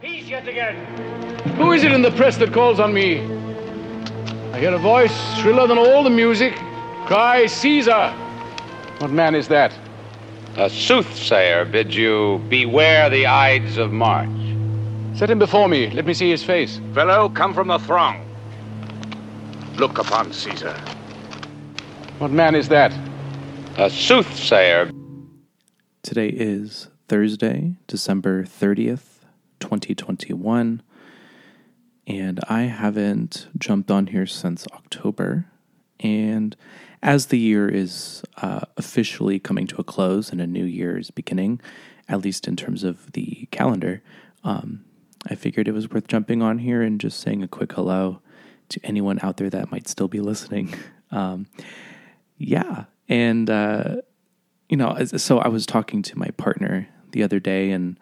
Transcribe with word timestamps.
Peace 0.00 0.28
yet 0.28 0.48
again. 0.48 0.76
Who 1.56 1.72
is 1.72 1.84
it 1.84 1.92
in 1.92 2.00
the 2.00 2.10
press 2.12 2.38
that 2.38 2.54
calls 2.54 2.80
on 2.80 2.94
me? 2.94 3.20
I 4.50 4.58
hear 4.58 4.72
a 4.72 4.78
voice 4.78 5.12
shriller 5.36 5.66
than 5.66 5.76
all 5.76 6.02
the 6.02 6.08
music. 6.08 6.54
Cry, 7.04 7.44
Caesar! 7.44 8.10
What 9.00 9.10
man 9.10 9.34
is 9.34 9.46
that? 9.48 9.74
A 10.56 10.70
soothsayer 10.70 11.66
bids 11.66 11.94
you 11.94 12.42
beware 12.48 13.10
the 13.10 13.26
Ides 13.26 13.76
of 13.76 13.92
March. 13.92 14.30
Set 15.14 15.28
him 15.28 15.38
before 15.38 15.68
me. 15.68 15.90
Let 15.90 16.06
me 16.06 16.14
see 16.14 16.30
his 16.30 16.42
face. 16.42 16.80
Fellow, 16.94 17.28
come 17.28 17.52
from 17.52 17.68
the 17.68 17.78
throng. 17.78 18.26
Look 19.76 19.98
upon 19.98 20.32
Caesar. 20.32 20.72
What 22.18 22.30
man 22.30 22.54
is 22.54 22.68
that? 22.70 22.90
A 23.76 23.90
soothsayer. 23.90 24.90
Today 26.02 26.28
is 26.28 26.88
Thursday, 27.06 27.74
December 27.86 28.44
30th, 28.44 29.09
2021. 29.60 30.82
And 32.06 32.40
I 32.48 32.62
haven't 32.62 33.48
jumped 33.56 33.90
on 33.90 34.08
here 34.08 34.26
since 34.26 34.66
October. 34.72 35.46
And 36.00 36.56
as 37.02 37.26
the 37.26 37.38
year 37.38 37.68
is 37.68 38.22
uh, 38.38 38.62
officially 38.76 39.38
coming 39.38 39.66
to 39.68 39.76
a 39.80 39.84
close 39.84 40.30
and 40.30 40.40
a 40.40 40.46
new 40.46 40.64
year 40.64 40.98
is 40.98 41.10
beginning, 41.10 41.60
at 42.08 42.22
least 42.22 42.48
in 42.48 42.56
terms 42.56 42.82
of 42.82 43.12
the 43.12 43.46
calendar, 43.50 44.02
um, 44.42 44.84
I 45.28 45.34
figured 45.34 45.68
it 45.68 45.72
was 45.72 45.90
worth 45.90 46.08
jumping 46.08 46.42
on 46.42 46.58
here 46.58 46.82
and 46.82 47.00
just 47.00 47.20
saying 47.20 47.42
a 47.42 47.48
quick 47.48 47.72
hello 47.72 48.20
to 48.70 48.80
anyone 48.84 49.18
out 49.22 49.36
there 49.36 49.50
that 49.50 49.70
might 49.70 49.88
still 49.88 50.08
be 50.08 50.20
listening. 50.20 50.74
Um, 51.12 51.48
yeah. 52.38 52.84
And, 53.08 53.50
uh, 53.50 53.96
you 54.68 54.76
know, 54.76 54.96
so 55.04 55.40
I 55.40 55.48
was 55.48 55.66
talking 55.66 56.02
to 56.02 56.16
my 56.16 56.28
partner 56.36 56.86
the 57.10 57.24
other 57.24 57.40
day 57.40 57.72
and 57.72 57.98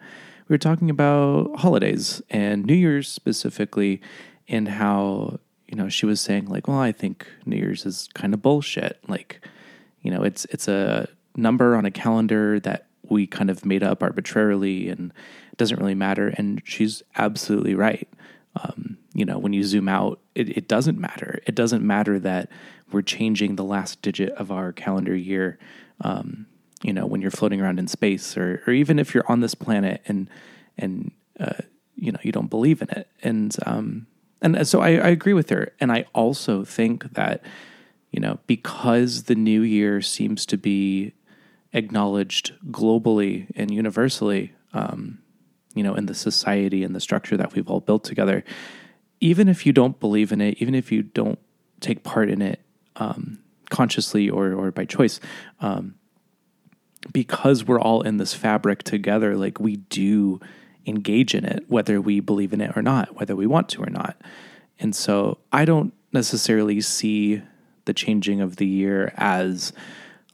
we 0.49 0.53
were 0.53 0.57
talking 0.57 0.89
about 0.89 1.57
holidays 1.59 2.21
and 2.29 2.65
New 2.65 2.73
Year's 2.73 3.07
specifically 3.07 4.01
and 4.49 4.67
how 4.67 5.39
you 5.69 5.77
know, 5.77 5.87
she 5.87 6.07
was 6.07 6.19
saying 6.19 6.47
like, 6.47 6.67
well, 6.67 6.79
I 6.79 6.91
think 6.91 7.27
New 7.45 7.55
Year's 7.55 7.85
is 7.85 8.09
kind 8.15 8.33
of 8.33 8.41
bullshit. 8.41 8.99
Like, 9.07 9.39
you 10.01 10.09
know, 10.09 10.23
it's 10.23 10.45
it's 10.45 10.67
a 10.67 11.07
number 11.35 11.75
on 11.75 11.85
a 11.85 11.91
calendar 11.91 12.59
that 12.61 12.87
we 13.03 13.27
kind 13.27 13.51
of 13.51 13.65
made 13.65 13.83
up 13.83 14.01
arbitrarily 14.01 14.89
and 14.89 15.13
it 15.51 15.57
doesn't 15.57 15.79
really 15.79 15.93
matter. 15.93 16.29
And 16.29 16.61
she's 16.65 17.03
absolutely 17.15 17.75
right. 17.75 18.09
Um, 18.55 18.97
you 19.13 19.25
know, 19.25 19.37
when 19.37 19.53
you 19.53 19.63
zoom 19.63 19.87
out, 19.87 20.19
it, 20.33 20.49
it 20.57 20.67
doesn't 20.67 20.97
matter. 20.97 21.39
It 21.45 21.53
doesn't 21.53 21.85
matter 21.85 22.17
that 22.19 22.49
we're 22.91 23.03
changing 23.03 23.55
the 23.55 23.63
last 23.63 24.01
digit 24.01 24.29
of 24.31 24.51
our 24.51 24.71
calendar 24.73 25.15
year. 25.15 25.59
Um, 26.01 26.47
you 26.81 26.93
know, 26.93 27.05
when 27.05 27.21
you're 27.21 27.31
floating 27.31 27.61
around 27.61 27.79
in 27.79 27.87
space, 27.87 28.37
or 28.37 28.63
or 28.65 28.73
even 28.73 28.99
if 28.99 29.13
you're 29.13 29.29
on 29.29 29.41
this 29.41 29.55
planet 29.55 30.01
and 30.05 30.29
and 30.77 31.11
uh, 31.39 31.61
you 31.95 32.11
know 32.11 32.19
you 32.23 32.31
don't 32.31 32.49
believe 32.49 32.81
in 32.81 32.89
it. 32.89 33.07
And 33.21 33.55
um, 33.65 34.07
and 34.41 34.67
so 34.67 34.81
I, 34.81 34.91
I 34.91 35.09
agree 35.09 35.33
with 35.33 35.49
her. 35.49 35.73
And 35.79 35.91
I 35.91 36.05
also 36.13 36.63
think 36.63 37.13
that, 37.13 37.41
you 38.11 38.19
know, 38.19 38.39
because 38.47 39.23
the 39.23 39.35
new 39.35 39.61
year 39.61 40.01
seems 40.01 40.45
to 40.47 40.57
be 40.57 41.13
acknowledged 41.73 42.53
globally 42.71 43.47
and 43.55 43.69
universally, 43.69 44.53
um, 44.73 45.19
you 45.75 45.83
know, 45.83 45.93
in 45.93 46.05
the 46.05 46.15
society 46.15 46.83
and 46.83 46.95
the 46.95 46.99
structure 46.99 47.37
that 47.37 47.53
we've 47.53 47.69
all 47.69 47.81
built 47.81 48.03
together, 48.03 48.43
even 49.19 49.49
if 49.49 49.65
you 49.65 49.73
don't 49.73 49.99
believe 49.99 50.31
in 50.31 50.41
it, 50.41 50.57
even 50.59 50.73
if 50.73 50.91
you 50.91 51.03
don't 51.03 51.39
take 51.81 52.03
part 52.03 52.29
in 52.29 52.41
it 52.41 52.61
um, 52.95 53.39
consciously 53.69 54.29
or, 54.29 54.53
or 54.53 54.71
by 54.71 54.85
choice, 54.85 55.19
um, 55.59 55.95
because 57.11 57.65
we're 57.65 57.79
all 57.79 58.01
in 58.01 58.17
this 58.17 58.33
fabric 58.33 58.83
together, 58.83 59.35
like 59.35 59.59
we 59.59 59.77
do 59.77 60.39
engage 60.85 61.33
in 61.35 61.45
it, 61.45 61.65
whether 61.67 62.01
we 62.01 62.19
believe 62.19 62.53
in 62.53 62.61
it 62.61 62.75
or 62.75 62.81
not, 62.81 63.15
whether 63.15 63.35
we 63.35 63.47
want 63.47 63.69
to 63.69 63.83
or 63.83 63.89
not. 63.89 64.19
And 64.79 64.95
so 64.95 65.37
I 65.51 65.65
don't 65.65 65.93
necessarily 66.11 66.81
see 66.81 67.41
the 67.85 67.93
changing 67.93 68.41
of 68.41 68.57
the 68.57 68.67
year 68.67 69.13
as 69.17 69.73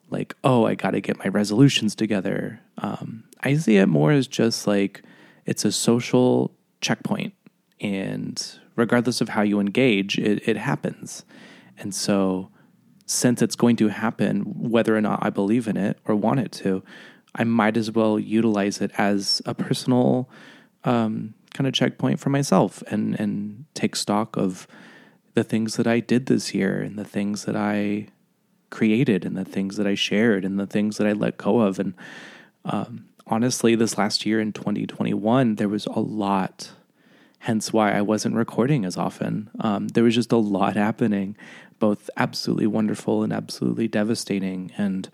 like, 0.10 0.36
oh, 0.44 0.66
I 0.66 0.76
got 0.76 0.92
to 0.92 1.02
get 1.02 1.18
my 1.20 1.28
resolutions 1.28 1.96
together. 1.96 2.62
Um, 2.78 3.24
I 3.42 3.56
see 3.56 3.78
it 3.78 3.88
more 3.88 4.12
as 4.12 4.28
just 4.28 4.68
like 4.68 5.04
it's 5.46 5.66
a 5.66 5.72
social 5.72 6.52
checkpoint. 6.82 7.34
And 7.82 8.44
regardless 8.76 9.22
of 9.22 9.30
how 9.30 9.42
you 9.42 9.60
engage, 9.60 10.18
it, 10.18 10.48
it 10.48 10.58
happens. 10.58 11.26
And 11.78 11.94
so, 11.94 12.50
since 13.06 13.42
it's 13.42 13.56
going 13.56 13.76
to 13.78 13.90
happen, 13.90 14.42
whether 14.42 14.96
or 14.96 15.02
not 15.02 15.20
I 15.22 15.30
believe 15.30 15.68
in 15.68 15.78
it 15.78 16.00
or 16.06 16.16
want 16.16 16.40
it 16.40 16.52
to, 16.54 16.84
I 17.36 17.44
might 17.44 17.78
as 17.78 17.92
well 17.92 18.20
utilize 18.20 18.82
it 18.82 18.92
as 18.98 19.42
a 19.46 19.54
personal 19.54 20.30
um, 20.84 21.34
kind 21.54 21.68
of 21.68 21.74
checkpoint 21.74 22.20
for 22.20 22.30
myself 22.30 22.84
and 22.88 23.20
and 23.20 23.66
take 23.74 23.96
stock 23.96 24.38
of 24.38 24.68
the 25.36 25.44
things 25.44 25.76
that 25.76 25.88
I 25.88 26.00
did 26.00 26.26
this 26.26 26.54
year 26.54 26.82
and 26.82 26.98
the 26.98 27.06
things 27.06 27.46
that 27.46 27.56
I 27.56 28.08
created 28.70 29.26
and 29.26 29.38
the 29.38 29.46
things 29.46 29.78
that 29.78 29.86
I 29.86 29.96
shared 29.96 30.44
and 30.44 30.60
the 30.60 30.66
things 30.66 30.98
that 30.98 31.06
I 31.08 31.14
let 31.14 31.38
go 31.38 31.60
of. 31.60 31.78
And 31.78 31.94
um, 32.64 33.06
honestly, 33.28 33.76
this 33.76 33.98
last 33.98 34.26
year 34.26 34.40
in 34.40 34.54
2021, 34.54 35.56
there 35.56 35.70
was 35.70 35.86
a 35.88 36.00
lot. 36.00 36.72
Hence 37.40 37.72
why 37.72 37.92
I 37.92 38.02
wasn't 38.02 38.36
recording 38.36 38.86
as 38.86 38.98
often. 38.98 39.52
Um, 39.60 39.90
there 39.90 40.04
was 40.04 40.16
just 40.16 40.32
a 40.32 40.38
lot 40.38 40.76
happening, 40.76 41.38
both 41.80 42.10
absolutely 42.18 42.68
wonderful 42.68 43.24
and 43.24 43.34
absolutely 43.34 43.88
devastating. 43.88 44.72
And 44.78 45.10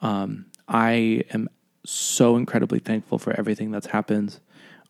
um, 0.00 0.46
I 0.68 1.24
am 1.32 1.48
so 1.84 2.36
incredibly 2.36 2.78
thankful 2.78 3.18
for 3.18 3.32
everything 3.38 3.70
that's 3.70 3.88
happened. 3.88 4.40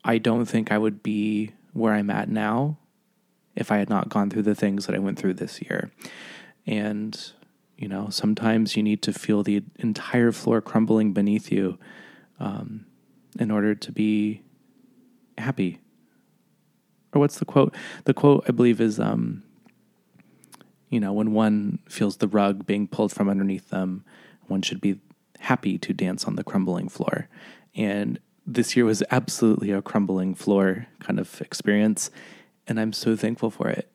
I 0.05 0.19
don't 0.19 0.47
think 0.47 0.73
I 0.73 0.79
would 0.79 1.03
be 1.03 1.53
where 1.73 1.95
I'm 1.95 2.11
at 2.11 2.29
now 2.29 2.79
if 3.55 3.71
I 3.71 3.79
had 3.79 3.91
not 3.91 4.09
gone 4.09 4.31
through 4.31 4.43
the 4.43 4.55
things 4.55 4.87
that 4.87 4.95
I 4.95 4.99
went 4.99 5.19
through 5.19 5.35
this 5.35 5.61
year. 5.63 5.91
And, 6.67 7.33
you 7.77 7.89
know, 7.89 8.09
sometimes 8.11 8.77
you 8.77 8.83
need 8.83 9.03
to 9.03 9.13
feel 9.13 9.43
the 9.43 9.63
entire 9.77 10.33
floor 10.33 10.61
crumbling 10.61 11.13
beneath 11.13 11.51
you 11.51 11.79
um, 12.39 12.87
in 13.39 13.51
order 13.51 13.75
to 13.75 13.93
be 13.93 14.43
happy. 15.37 15.81
Or 17.13 17.21
what's 17.21 17.39
the 17.39 17.45
quote? 17.45 17.75
The 18.05 18.15
quote, 18.15 18.45
I 18.49 18.53
believe, 18.53 18.81
is, 18.81 19.01
um, 19.01 19.43
you 20.91 21.01
know, 21.01 21.13
when 21.13 21.33
one 21.33 21.79
feels 21.89 22.19
the 22.19 22.29
rug 22.29 22.67
being 22.67 22.87
pulled 22.87 23.13
from 23.13 23.29
underneath 23.29 23.71
them, 23.71 24.05
one 24.49 24.61
should 24.61 24.81
be 24.81 25.01
happy 25.39 25.79
to 25.79 25.95
dance 25.95 26.25
on 26.25 26.37
the 26.37 26.45
crumbling 26.45 26.89
floor. 26.89 27.29
And 27.75 28.19
this 28.47 28.77
year 28.77 28.85
was 28.85 29.03
absolutely 29.11 29.71
a 29.71 29.81
crumbling 29.81 30.35
floor 30.35 30.89
kind 30.99 31.21
of 31.21 31.41
experience, 31.41 32.11
and 32.67 32.81
I'm 32.81 32.93
so 32.93 33.17
thankful 33.17 33.51
for 33.51 33.69
it. 33.69 33.91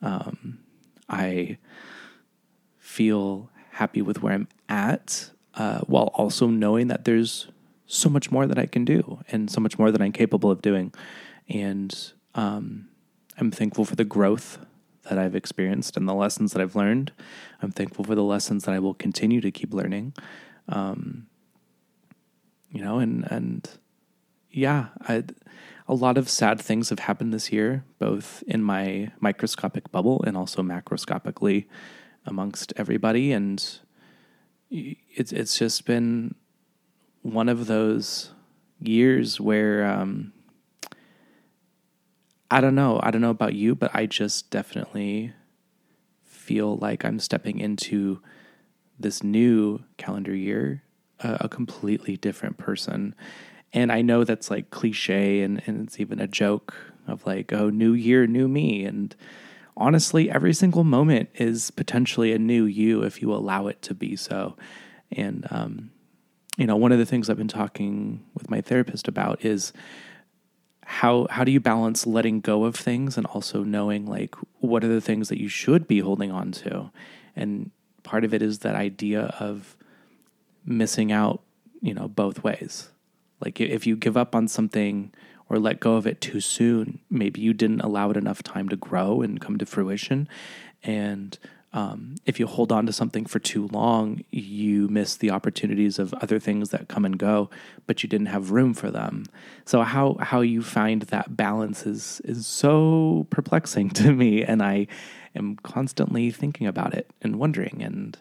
Um, 0.00 0.60
I 1.08 1.58
feel 2.78 3.50
happy 3.72 4.00
with 4.00 4.22
where 4.22 4.32
I'm 4.32 4.48
at, 4.68 5.30
uh, 5.54 5.80
while 5.80 6.10
also 6.14 6.46
knowing 6.46 6.86
that 6.86 7.04
there's 7.04 7.48
so 7.86 8.08
much 8.08 8.30
more 8.30 8.46
that 8.46 8.58
I 8.58 8.66
can 8.66 8.84
do 8.84 9.20
and 9.28 9.50
so 9.50 9.60
much 9.60 9.78
more 9.78 9.90
that 9.90 10.00
I'm 10.00 10.12
capable 10.12 10.50
of 10.50 10.62
doing. 10.62 10.92
And 11.48 12.12
um, 12.34 12.88
I'm 13.38 13.50
thankful 13.50 13.84
for 13.84 13.96
the 13.96 14.04
growth 14.04 14.58
that 15.08 15.18
I've 15.18 15.34
experienced 15.34 15.96
and 15.96 16.08
the 16.08 16.14
lessons 16.14 16.52
that 16.52 16.62
I've 16.62 16.76
learned. 16.76 17.12
I'm 17.62 17.70
thankful 17.70 18.04
for 18.04 18.14
the 18.14 18.22
lessons 18.22 18.64
that 18.64 18.74
I 18.74 18.78
will 18.78 18.94
continue 18.94 19.40
to 19.40 19.50
keep 19.50 19.72
learning. 19.72 20.14
Um, 20.68 21.26
you 22.70 22.82
know, 22.82 22.98
and 22.98 23.30
and 23.30 23.68
yeah, 24.50 24.88
I, 25.02 25.24
a 25.88 25.94
lot 25.94 26.18
of 26.18 26.28
sad 26.28 26.60
things 26.60 26.88
have 26.90 27.00
happened 27.00 27.32
this 27.32 27.52
year, 27.52 27.84
both 27.98 28.42
in 28.46 28.62
my 28.62 29.12
microscopic 29.20 29.90
bubble 29.92 30.22
and 30.26 30.36
also 30.36 30.62
macroscopically 30.62 31.66
amongst 32.24 32.72
everybody, 32.76 33.32
and 33.32 33.78
it's 34.70 35.32
it's 35.32 35.58
just 35.58 35.84
been 35.84 36.34
one 37.22 37.48
of 37.48 37.66
those 37.66 38.32
years 38.80 39.40
where 39.40 39.86
um, 39.86 40.32
I 42.50 42.60
don't 42.60 42.74
know, 42.74 43.00
I 43.02 43.10
don't 43.10 43.20
know 43.20 43.30
about 43.30 43.54
you, 43.54 43.74
but 43.74 43.90
I 43.94 44.06
just 44.06 44.50
definitely 44.50 45.32
feel 46.24 46.76
like 46.76 47.04
I'm 47.04 47.18
stepping 47.18 47.58
into 47.58 48.20
this 48.98 49.22
new 49.22 49.82
calendar 49.96 50.34
year 50.34 50.82
a, 51.20 51.38
a 51.42 51.48
completely 51.48 52.16
different 52.16 52.56
person. 52.56 53.14
And 53.72 53.90
I 53.90 54.02
know 54.02 54.24
that's 54.24 54.50
like 54.50 54.70
cliche 54.70 55.42
and, 55.42 55.62
and 55.66 55.86
it's 55.86 55.98
even 56.00 56.20
a 56.20 56.26
joke 56.26 56.74
of 57.06 57.26
like, 57.26 57.52
oh, 57.52 57.70
new 57.70 57.92
year, 57.92 58.26
new 58.26 58.48
me. 58.48 58.84
And 58.84 59.14
honestly, 59.76 60.30
every 60.30 60.54
single 60.54 60.84
moment 60.84 61.28
is 61.34 61.70
potentially 61.70 62.32
a 62.32 62.38
new 62.38 62.64
you 62.64 63.02
if 63.02 63.20
you 63.20 63.32
allow 63.32 63.66
it 63.66 63.82
to 63.82 63.94
be 63.94 64.16
so. 64.16 64.56
And, 65.12 65.46
um, 65.50 65.90
you 66.56 66.66
know, 66.66 66.76
one 66.76 66.92
of 66.92 66.98
the 66.98 67.06
things 67.06 67.28
I've 67.28 67.36
been 67.36 67.48
talking 67.48 68.24
with 68.34 68.50
my 68.50 68.60
therapist 68.60 69.08
about 69.08 69.44
is 69.44 69.72
how 70.88 71.26
how 71.30 71.44
do 71.44 71.50
you 71.50 71.60
balance 71.60 72.06
letting 72.06 72.40
go 72.40 72.64
of 72.64 72.74
things 72.74 73.16
and 73.16 73.26
also 73.26 73.62
knowing 73.62 74.06
like 74.06 74.34
what 74.60 74.84
are 74.84 74.88
the 74.88 75.00
things 75.00 75.28
that 75.28 75.40
you 75.40 75.48
should 75.48 75.86
be 75.86 75.98
holding 75.98 76.30
on 76.30 76.52
to 76.52 76.90
and 77.34 77.70
part 78.06 78.24
of 78.24 78.32
it 78.32 78.40
is 78.40 78.60
that 78.60 78.74
idea 78.74 79.34
of 79.40 79.76
missing 80.64 81.12
out, 81.12 81.42
you 81.82 81.92
know, 81.92 82.08
both 82.08 82.42
ways. 82.42 82.88
Like 83.44 83.60
if 83.60 83.86
you 83.86 83.96
give 83.96 84.16
up 84.16 84.34
on 84.34 84.48
something 84.48 85.12
or 85.48 85.58
let 85.58 85.80
go 85.80 85.94
of 85.94 86.06
it 86.06 86.20
too 86.20 86.40
soon. 86.40 87.00
Maybe 87.10 87.40
you 87.40 87.52
didn't 87.52 87.82
allow 87.82 88.10
it 88.10 88.16
enough 88.16 88.42
time 88.42 88.68
to 88.70 88.76
grow 88.76 89.22
and 89.22 89.40
come 89.40 89.58
to 89.58 89.66
fruition. 89.66 90.28
And 90.82 91.38
um, 91.76 92.14
if 92.24 92.40
you 92.40 92.46
hold 92.46 92.72
on 92.72 92.86
to 92.86 92.92
something 92.92 93.26
for 93.26 93.38
too 93.38 93.68
long, 93.68 94.24
you 94.30 94.88
miss 94.88 95.14
the 95.14 95.30
opportunities 95.30 95.98
of 95.98 96.14
other 96.14 96.38
things 96.38 96.70
that 96.70 96.88
come 96.88 97.04
and 97.04 97.18
go, 97.18 97.50
but 97.86 98.02
you 98.02 98.08
didn't 98.08 98.28
have 98.28 98.50
room 98.50 98.72
for 98.72 98.90
them. 98.90 99.26
So 99.66 99.82
how 99.82 100.16
how 100.20 100.40
you 100.40 100.62
find 100.62 101.02
that 101.02 101.36
balance 101.36 101.84
is 101.84 102.22
is 102.24 102.46
so 102.46 103.26
perplexing 103.28 103.90
to 104.00 104.10
me, 104.14 104.42
and 104.42 104.62
I 104.62 104.86
am 105.34 105.56
constantly 105.56 106.30
thinking 106.30 106.66
about 106.66 106.94
it 106.94 107.10
and 107.20 107.36
wondering. 107.36 107.82
And 107.82 108.16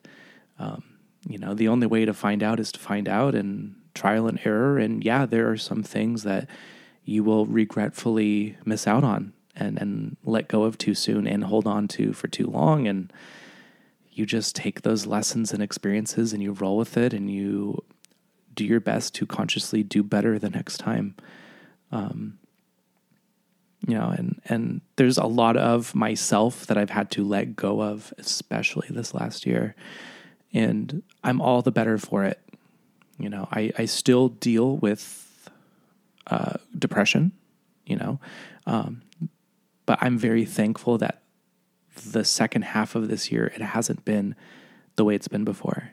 um, 0.60 0.84
you 1.26 1.38
know, 1.38 1.54
the 1.54 1.70
only 1.70 1.88
way 1.88 2.04
to 2.04 2.14
find 2.14 2.44
out 2.44 2.60
is 2.60 2.74
to 2.74 2.80
find 2.80 3.08
out 3.08 3.36
and 3.36 3.76
trial 3.94 4.28
and 4.28 4.38
error. 4.44 4.78
And 4.78 5.02
yeah, 5.02 5.26
there 5.26 5.50
are 5.50 5.56
some 5.56 5.82
things 5.82 6.24
that 6.24 6.50
you 7.06 7.24
will 7.24 7.46
regretfully 7.46 8.58
miss 8.66 8.86
out 8.86 9.06
on 9.06 9.32
and 9.56 9.78
and 9.80 10.18
let 10.26 10.50
go 10.50 10.64
of 10.64 10.78
too 10.78 10.94
soon 10.94 11.26
and 11.26 11.46
hold 11.46 11.66
on 11.66 11.88
to 11.88 12.12
for 12.12 12.28
too 12.28 12.48
long 12.48 12.86
and 12.86 13.14
you 14.16 14.26
just 14.26 14.56
take 14.56 14.82
those 14.82 15.06
lessons 15.06 15.54
and 15.54 15.62
experiences 15.62 16.32
and 16.32 16.42
you 16.42 16.54
roll 16.54 16.78
with 16.78 16.96
it 16.96 17.14
and 17.14 17.30
you 17.30 17.84
do 18.56 18.64
your 18.64 18.80
best 18.80 19.14
to 19.16 19.26
consciously 19.26 19.84
do 19.84 20.02
better 20.02 20.40
the 20.40 20.50
next 20.50 20.78
time. 20.78 21.16
Um, 21.92 22.40
you 23.86 23.94
know, 23.94 24.08
and 24.08 24.42
and 24.46 24.82
there's 24.96 25.18
a 25.18 25.26
lot 25.26 25.58
of 25.58 25.94
myself 25.94 26.66
that 26.68 26.78
I've 26.78 26.90
had 26.90 27.12
to 27.12 27.26
let 27.26 27.58
go 27.58 27.82
of, 27.82 28.14
especially 28.18 28.88
this 28.90 29.14
last 29.14 29.46
year, 29.46 29.76
and 30.54 31.04
I'm 31.24 31.42
all 31.42 31.62
the 31.62 31.72
better 31.72 31.98
for 31.98 32.24
it. 32.24 32.40
You 33.20 33.30
know, 33.30 33.48
I 33.52 33.72
I 33.78 33.86
still 33.86 34.30
deal 34.30 34.78
with 34.78 35.50
uh, 36.28 36.54
depression, 36.78 37.34
you 37.86 37.98
know, 37.98 38.20
um, 38.66 39.04
but 39.86 40.00
I'm 40.02 40.18
very 40.18 40.46
thankful 40.46 40.98
that 41.00 41.22
the 41.96 42.24
second 42.24 42.64
half 42.64 42.96
of 42.96 43.08
this 43.08 43.32
year, 43.32 43.52
it 43.56 43.62
hasn't 43.62 44.06
been 44.06 44.36
the 44.96 45.06
way 45.06 45.16
it's 45.16 45.28
been 45.28 45.44
before. 45.44 45.92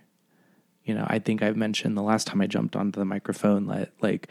You 0.84 0.94
know, 0.94 1.06
I 1.08 1.18
think 1.18 1.42
I've 1.42 1.56
mentioned 1.56 1.96
the 1.96 2.02
last 2.02 2.26
time 2.26 2.40
I 2.40 2.46
jumped 2.46 2.76
onto 2.76 2.98
the 2.98 3.04
microphone 3.04 3.66
that 3.68 3.92
like 4.00 4.30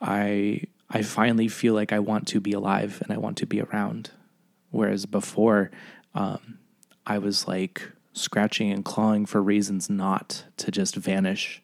I 0.00 0.62
I 0.88 1.02
finally 1.02 1.48
feel 1.48 1.74
like 1.74 1.92
I 1.92 1.98
want 1.98 2.28
to 2.28 2.40
be 2.40 2.52
alive 2.52 3.00
and 3.02 3.12
I 3.12 3.18
want 3.18 3.38
to 3.38 3.46
be 3.46 3.60
around. 3.60 4.10
Whereas 4.70 5.06
before, 5.06 5.70
um, 6.14 6.58
I 7.06 7.18
was 7.18 7.46
like 7.46 7.90
scratching 8.12 8.70
and 8.70 8.84
clawing 8.84 9.26
for 9.26 9.42
reasons 9.42 9.88
not 9.88 10.44
to 10.58 10.70
just 10.70 10.96
vanish, 10.96 11.62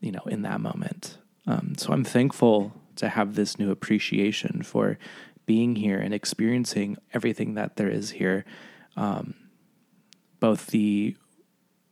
you 0.00 0.12
know, 0.12 0.22
in 0.26 0.42
that 0.42 0.60
moment. 0.60 1.18
Um, 1.46 1.74
so 1.76 1.92
I'm 1.92 2.04
thankful 2.04 2.72
to 2.96 3.08
have 3.08 3.34
this 3.34 3.58
new 3.58 3.70
appreciation 3.70 4.62
for 4.62 4.98
being 5.52 5.76
here 5.76 5.98
and 5.98 6.14
experiencing 6.14 6.96
everything 7.12 7.52
that 7.58 7.76
there 7.76 7.90
is 7.90 8.12
here, 8.12 8.42
um, 8.96 9.34
both 10.40 10.68
the 10.68 11.14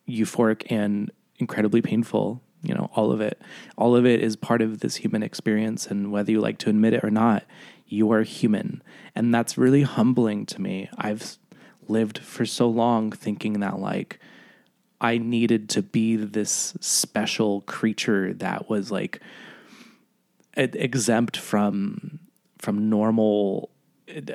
euphoric 0.09 0.62
and 0.71 1.11
incredibly 1.37 1.83
painful, 1.83 2.43
you 2.62 2.73
know, 2.73 2.89
all 2.97 3.12
of 3.12 3.21
it. 3.21 3.37
All 3.77 3.95
of 3.95 4.07
it 4.07 4.23
is 4.23 4.35
part 4.35 4.62
of 4.62 4.81
this 4.81 4.97
human 4.97 5.23
experience. 5.23 5.87
And 5.91 6.11
whether 6.11 6.33
you 6.33 6.41
like 6.41 6.57
to 6.61 6.71
admit 6.71 6.95
it 6.95 7.05
or 7.05 7.11
not, 7.11 7.45
you 7.87 8.11
are 8.12 8.23
human. 8.23 8.83
And 9.15 9.35
that's 9.35 9.59
really 9.59 9.83
humbling 9.83 10.47
to 10.47 10.62
me. 10.62 10.89
I've 10.97 11.37
lived 11.87 12.19
for 12.19 12.47
so 12.47 12.67
long 12.67 13.12
thinking 13.12 13.61
that, 13.61 13.79
like, 13.79 14.21
I 15.03 15.19
needed 15.19 15.69
to 15.71 15.83
be 15.83 16.17
this 16.17 16.73
special 16.81 17.61
creature 17.77 18.33
that 18.35 18.71
was 18.71 18.91
like 18.91 19.21
exempt 20.57 21.37
from 21.37 22.21
from 22.61 22.89
normal 22.89 23.71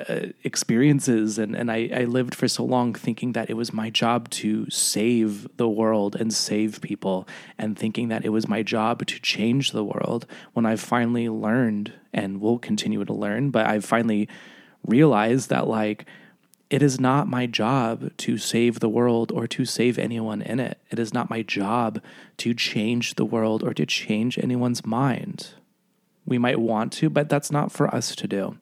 uh, 0.08 0.26
experiences. 0.42 1.38
And, 1.38 1.54
and 1.54 1.70
I, 1.70 1.90
I 1.92 2.04
lived 2.04 2.34
for 2.34 2.48
so 2.48 2.64
long 2.64 2.94
thinking 2.94 3.32
that 3.32 3.50
it 3.50 3.54
was 3.54 3.72
my 3.72 3.90
job 3.90 4.30
to 4.30 4.68
save 4.70 5.46
the 5.56 5.68
world 5.68 6.16
and 6.16 6.32
save 6.32 6.80
people 6.80 7.28
and 7.58 7.78
thinking 7.78 8.08
that 8.08 8.24
it 8.24 8.30
was 8.30 8.48
my 8.48 8.62
job 8.62 9.06
to 9.06 9.20
change 9.20 9.72
the 9.72 9.84
world 9.84 10.26
when 10.54 10.64
i 10.64 10.76
finally 10.76 11.28
learned 11.28 11.92
and 12.12 12.40
will 12.40 12.58
continue 12.58 13.04
to 13.04 13.12
learn. 13.12 13.50
But 13.50 13.66
i 13.66 13.80
finally 13.80 14.28
realized 14.86 15.50
that 15.50 15.66
like 15.68 16.06
it 16.70 16.82
is 16.82 16.98
not 16.98 17.28
my 17.28 17.46
job 17.46 18.16
to 18.16 18.38
save 18.38 18.80
the 18.80 18.88
world 18.88 19.30
or 19.30 19.46
to 19.46 19.64
save 19.64 19.98
anyone 19.98 20.42
in 20.42 20.58
it. 20.58 20.78
It 20.90 20.98
is 20.98 21.14
not 21.14 21.30
my 21.30 21.42
job 21.42 22.00
to 22.38 22.54
change 22.54 23.14
the 23.14 23.24
world 23.24 23.62
or 23.62 23.72
to 23.74 23.86
change 23.86 24.38
anyone's 24.38 24.84
mind 24.84 25.50
we 26.26 26.38
might 26.38 26.60
want 26.60 26.92
to, 26.94 27.08
but 27.08 27.28
that's 27.28 27.50
not 27.50 27.72
for 27.72 27.92
us 27.94 28.14
to 28.16 28.26
do. 28.26 28.58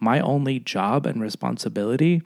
My 0.00 0.20
only 0.20 0.58
job 0.58 1.06
and 1.06 1.20
responsibility 1.20 2.22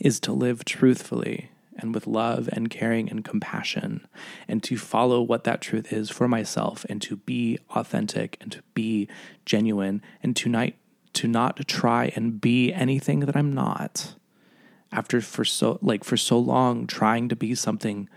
is 0.00 0.20
to 0.20 0.32
live 0.32 0.64
truthfully 0.64 1.50
and 1.76 1.94
with 1.94 2.06
love 2.06 2.48
and 2.52 2.68
caring 2.68 3.08
and 3.08 3.24
compassion, 3.24 4.06
and 4.46 4.62
to 4.62 4.76
follow 4.76 5.22
what 5.22 5.44
that 5.44 5.62
truth 5.62 5.92
is 5.92 6.10
for 6.10 6.28
myself, 6.28 6.84
and 6.88 7.00
to 7.02 7.16
be 7.16 7.58
authentic 7.70 8.36
and 8.40 8.52
to 8.52 8.62
be 8.74 9.08
genuine, 9.46 10.02
and 10.22 10.36
to 10.36 10.48
not 10.48 10.72
to 11.12 11.26
not 11.26 11.66
try 11.66 12.12
and 12.14 12.40
be 12.40 12.72
anything 12.72 13.20
that 13.20 13.36
I'm 13.36 13.52
not. 13.52 14.14
After 14.92 15.20
for 15.20 15.44
so 15.44 15.78
like 15.80 16.04
for 16.04 16.16
so 16.16 16.38
long 16.38 16.86
trying 16.86 17.28
to 17.30 17.36
be 17.36 17.54
something 17.54 18.08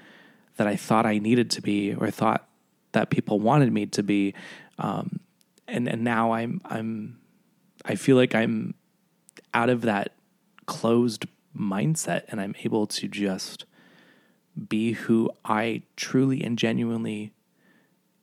that 0.58 0.68
I 0.68 0.76
thought 0.76 1.06
I 1.06 1.18
needed 1.18 1.50
to 1.52 1.62
be 1.62 1.94
or 1.94 2.12
thought 2.12 2.48
that 2.92 3.10
people 3.10 3.40
wanted 3.40 3.72
me 3.72 3.86
to 3.88 4.04
be, 4.04 4.34
um, 4.78 5.20
and 5.68 5.88
and 5.88 6.04
now 6.04 6.32
I'm 6.32 6.62
I'm 6.66 7.20
I 7.86 7.96
feel 7.96 8.16
like 8.16 8.36
I'm 8.36 8.76
out 9.54 9.70
of 9.70 9.82
that 9.82 10.14
closed 10.66 11.26
mindset 11.58 12.24
and 12.30 12.42
I'm 12.42 12.56
able 12.64 12.88
to 12.88 13.08
just 13.08 13.66
be 14.70 14.94
who 14.94 15.32
I 15.44 15.84
truly 15.96 16.44
and 16.44 16.58
genuinely 16.58 17.34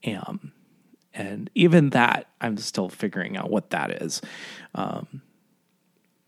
am. 0.05 0.53
And 1.13 1.51
even 1.55 1.91
that, 1.91 2.29
I'm 2.41 2.57
still 2.57 2.89
figuring 2.89 3.37
out 3.37 3.51
what 3.51 3.71
that 3.71 4.03
is. 4.03 4.21
Um, 4.75 5.23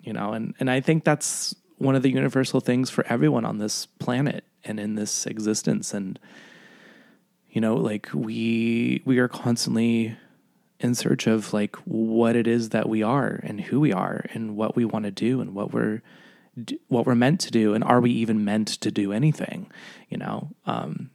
you 0.01 0.13
know, 0.13 0.33
and, 0.33 0.55
and 0.59 0.69
I 0.69 0.81
think 0.81 1.05
that's 1.05 1.55
one 1.79 1.95
of 1.95 2.03
the 2.03 2.11
universal 2.11 2.61
things 2.61 2.91
for 2.91 3.07
everyone 3.07 3.45
on 3.45 3.59
this 3.59 3.87
planet 3.87 4.45
and 4.65 4.81
in 4.81 4.97
this 4.97 5.27
existence. 5.27 5.95
And, 5.95 6.19
you 7.51 7.61
know, 7.61 7.77
like 7.77 8.09
we 8.13 9.03
we 9.05 9.19
are 9.19 9.29
constantly 9.29 10.17
in 10.83 10.95
search 10.95 11.27
of 11.27 11.53
like 11.53 11.77
what 11.85 12.37
it 12.37 12.47
is 12.47 12.71
that 12.71 12.89
we 12.89 13.03
are 13.03 13.41
and 13.43 13.61
who 13.63 13.81
we 13.81 13.93
are 13.93 14.27
and 14.33 14.57
what 14.57 14.77
we 14.77 14.85
want 14.85 15.05
to 15.05 15.11
do 15.11 15.41
and 15.41 15.55
what 15.55 15.73
we're 15.73 16.03
what 16.89 17.07
we're 17.07 17.15
meant 17.15 17.41
to 17.41 17.51
do 17.51 17.73
and 17.73 17.83
are 17.83 18.01
we 18.01 18.11
even 18.11 18.45
meant 18.45 18.69
to 18.69 18.91
do 18.91 19.13
anything 19.13 19.71
you 20.11 20.19
know? 20.19 20.51
Um, 20.67 21.11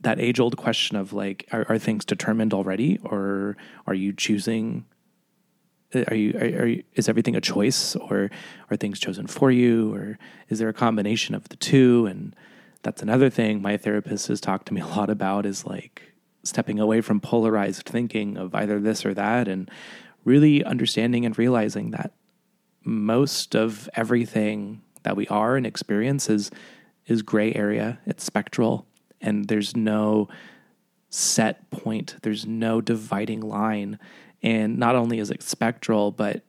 that 0.00 0.20
age 0.20 0.40
old 0.40 0.56
question 0.56 0.96
of 0.96 1.12
like 1.12 1.46
are, 1.52 1.64
are, 1.68 1.78
things 1.78 2.04
determined 2.04 2.52
already 2.52 2.98
or 3.04 3.56
are 3.86 3.94
you 3.94 4.12
choosing 4.12 4.84
are 5.94 6.14
you, 6.14 6.36
are, 6.38 6.64
are 6.64 6.74
is 6.94 7.08
everything 7.08 7.34
a 7.34 7.40
choice 7.40 7.96
or 7.96 8.30
are 8.70 8.76
things 8.76 8.98
chosen 8.98 9.26
for 9.26 9.50
you 9.50 9.94
or 9.94 10.18
is 10.48 10.58
there 10.58 10.68
a 10.68 10.74
combination 10.74 11.34
of 11.34 11.48
the 11.48 11.56
two? 11.56 12.06
And 12.06 12.36
that's 12.82 13.02
another 13.02 13.30
thing 13.30 13.62
my 13.62 13.76
therapist 13.76 14.28
has 14.28 14.40
talked 14.40 14.66
to 14.66 14.74
me 14.74 14.80
a 14.80 14.86
lot 14.86 15.08
about 15.08 15.46
is 15.46 15.64
like 15.64 16.12
stepping 16.48 16.80
away 16.80 17.00
from 17.00 17.20
polarized 17.20 17.86
thinking 17.86 18.36
of 18.36 18.54
either 18.54 18.80
this 18.80 19.04
or 19.04 19.14
that 19.14 19.46
and 19.46 19.70
really 20.24 20.64
understanding 20.64 21.24
and 21.24 21.38
realizing 21.38 21.90
that 21.90 22.12
most 22.84 23.54
of 23.54 23.88
everything 23.94 24.82
that 25.02 25.16
we 25.16 25.26
are 25.28 25.56
and 25.56 25.66
experience 25.66 26.28
is, 26.28 26.50
is 27.06 27.22
gray 27.22 27.54
area, 27.54 27.98
it's 28.06 28.24
spectral, 28.24 28.86
and 29.20 29.48
there's 29.48 29.76
no 29.76 30.28
set 31.10 31.70
point, 31.70 32.16
there's 32.22 32.46
no 32.46 32.80
dividing 32.80 33.40
line. 33.40 33.98
And 34.42 34.78
not 34.78 34.94
only 34.94 35.18
is 35.18 35.30
it 35.30 35.42
spectral, 35.42 36.12
but 36.12 36.42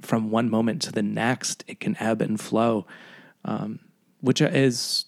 from 0.00 0.30
one 0.30 0.50
moment 0.50 0.82
to 0.82 0.92
the 0.92 1.02
next, 1.02 1.64
it 1.66 1.80
can 1.80 1.96
ebb 1.98 2.20
and 2.20 2.40
flow, 2.40 2.86
um, 3.44 3.80
which 4.20 4.40
is 4.40 5.06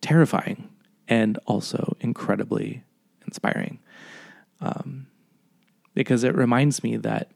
terrifying 0.00 0.69
and 1.10 1.38
also 1.44 1.96
incredibly 2.00 2.84
inspiring. 3.26 3.80
Um, 4.60 5.08
because 5.92 6.24
it 6.24 6.34
reminds 6.34 6.82
me 6.82 6.96
that 6.98 7.32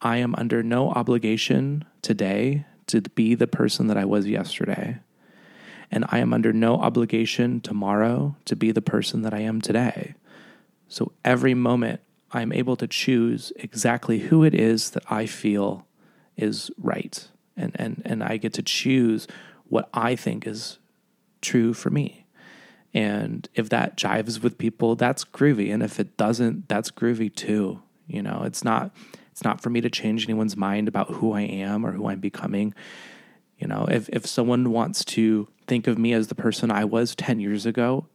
I 0.00 0.16
am 0.16 0.34
under 0.36 0.62
no 0.62 0.90
obligation 0.90 1.84
today 2.02 2.64
to 2.86 3.02
be 3.02 3.34
the 3.34 3.46
person 3.46 3.86
that 3.88 3.96
I 3.96 4.04
was 4.04 4.26
yesterday. 4.26 4.98
And 5.90 6.04
I 6.08 6.18
am 6.18 6.32
under 6.32 6.52
no 6.52 6.76
obligation 6.76 7.60
tomorrow 7.60 8.36
to 8.46 8.56
be 8.56 8.72
the 8.72 8.82
person 8.82 9.22
that 9.22 9.34
I 9.34 9.40
am 9.40 9.60
today. 9.60 10.14
So 10.88 11.12
every 11.24 11.54
moment 11.54 12.00
I'm 12.32 12.52
able 12.52 12.76
to 12.76 12.86
choose 12.86 13.52
exactly 13.56 14.20
who 14.20 14.42
it 14.42 14.54
is 14.54 14.90
that 14.90 15.10
I 15.10 15.26
feel 15.26 15.86
is 16.36 16.70
right. 16.78 17.28
And, 17.56 17.72
and, 17.76 18.02
and 18.04 18.22
I 18.22 18.36
get 18.36 18.52
to 18.54 18.62
choose 18.62 19.26
what 19.68 19.88
I 19.92 20.16
think 20.16 20.46
is 20.46 20.78
true 21.40 21.72
for 21.72 21.90
me. 21.90 22.25
And 22.96 23.46
if 23.54 23.68
that 23.68 23.98
jives 23.98 24.42
with 24.42 24.56
people, 24.56 24.96
that's 24.96 25.22
groovy. 25.22 25.70
And 25.70 25.82
if 25.82 26.00
it 26.00 26.16
doesn't, 26.16 26.66
that's 26.66 26.90
groovy 26.90 27.32
too. 27.32 27.82
You 28.06 28.22
know, 28.22 28.44
it's 28.46 28.64
not 28.64 28.96
it's 29.30 29.44
not 29.44 29.60
for 29.60 29.68
me 29.68 29.82
to 29.82 29.90
change 29.90 30.24
anyone's 30.24 30.56
mind 30.56 30.88
about 30.88 31.10
who 31.10 31.32
I 31.32 31.42
am 31.42 31.84
or 31.84 31.92
who 31.92 32.08
I'm 32.08 32.20
becoming. 32.20 32.72
You 33.58 33.68
know, 33.68 33.86
if 33.90 34.08
if 34.08 34.24
someone 34.24 34.72
wants 34.72 35.04
to 35.16 35.46
think 35.66 35.86
of 35.86 35.98
me 35.98 36.14
as 36.14 36.28
the 36.28 36.34
person 36.34 36.70
I 36.70 36.86
was 36.86 37.14
10 37.14 37.38
years 37.38 37.66
ago, 37.66 38.06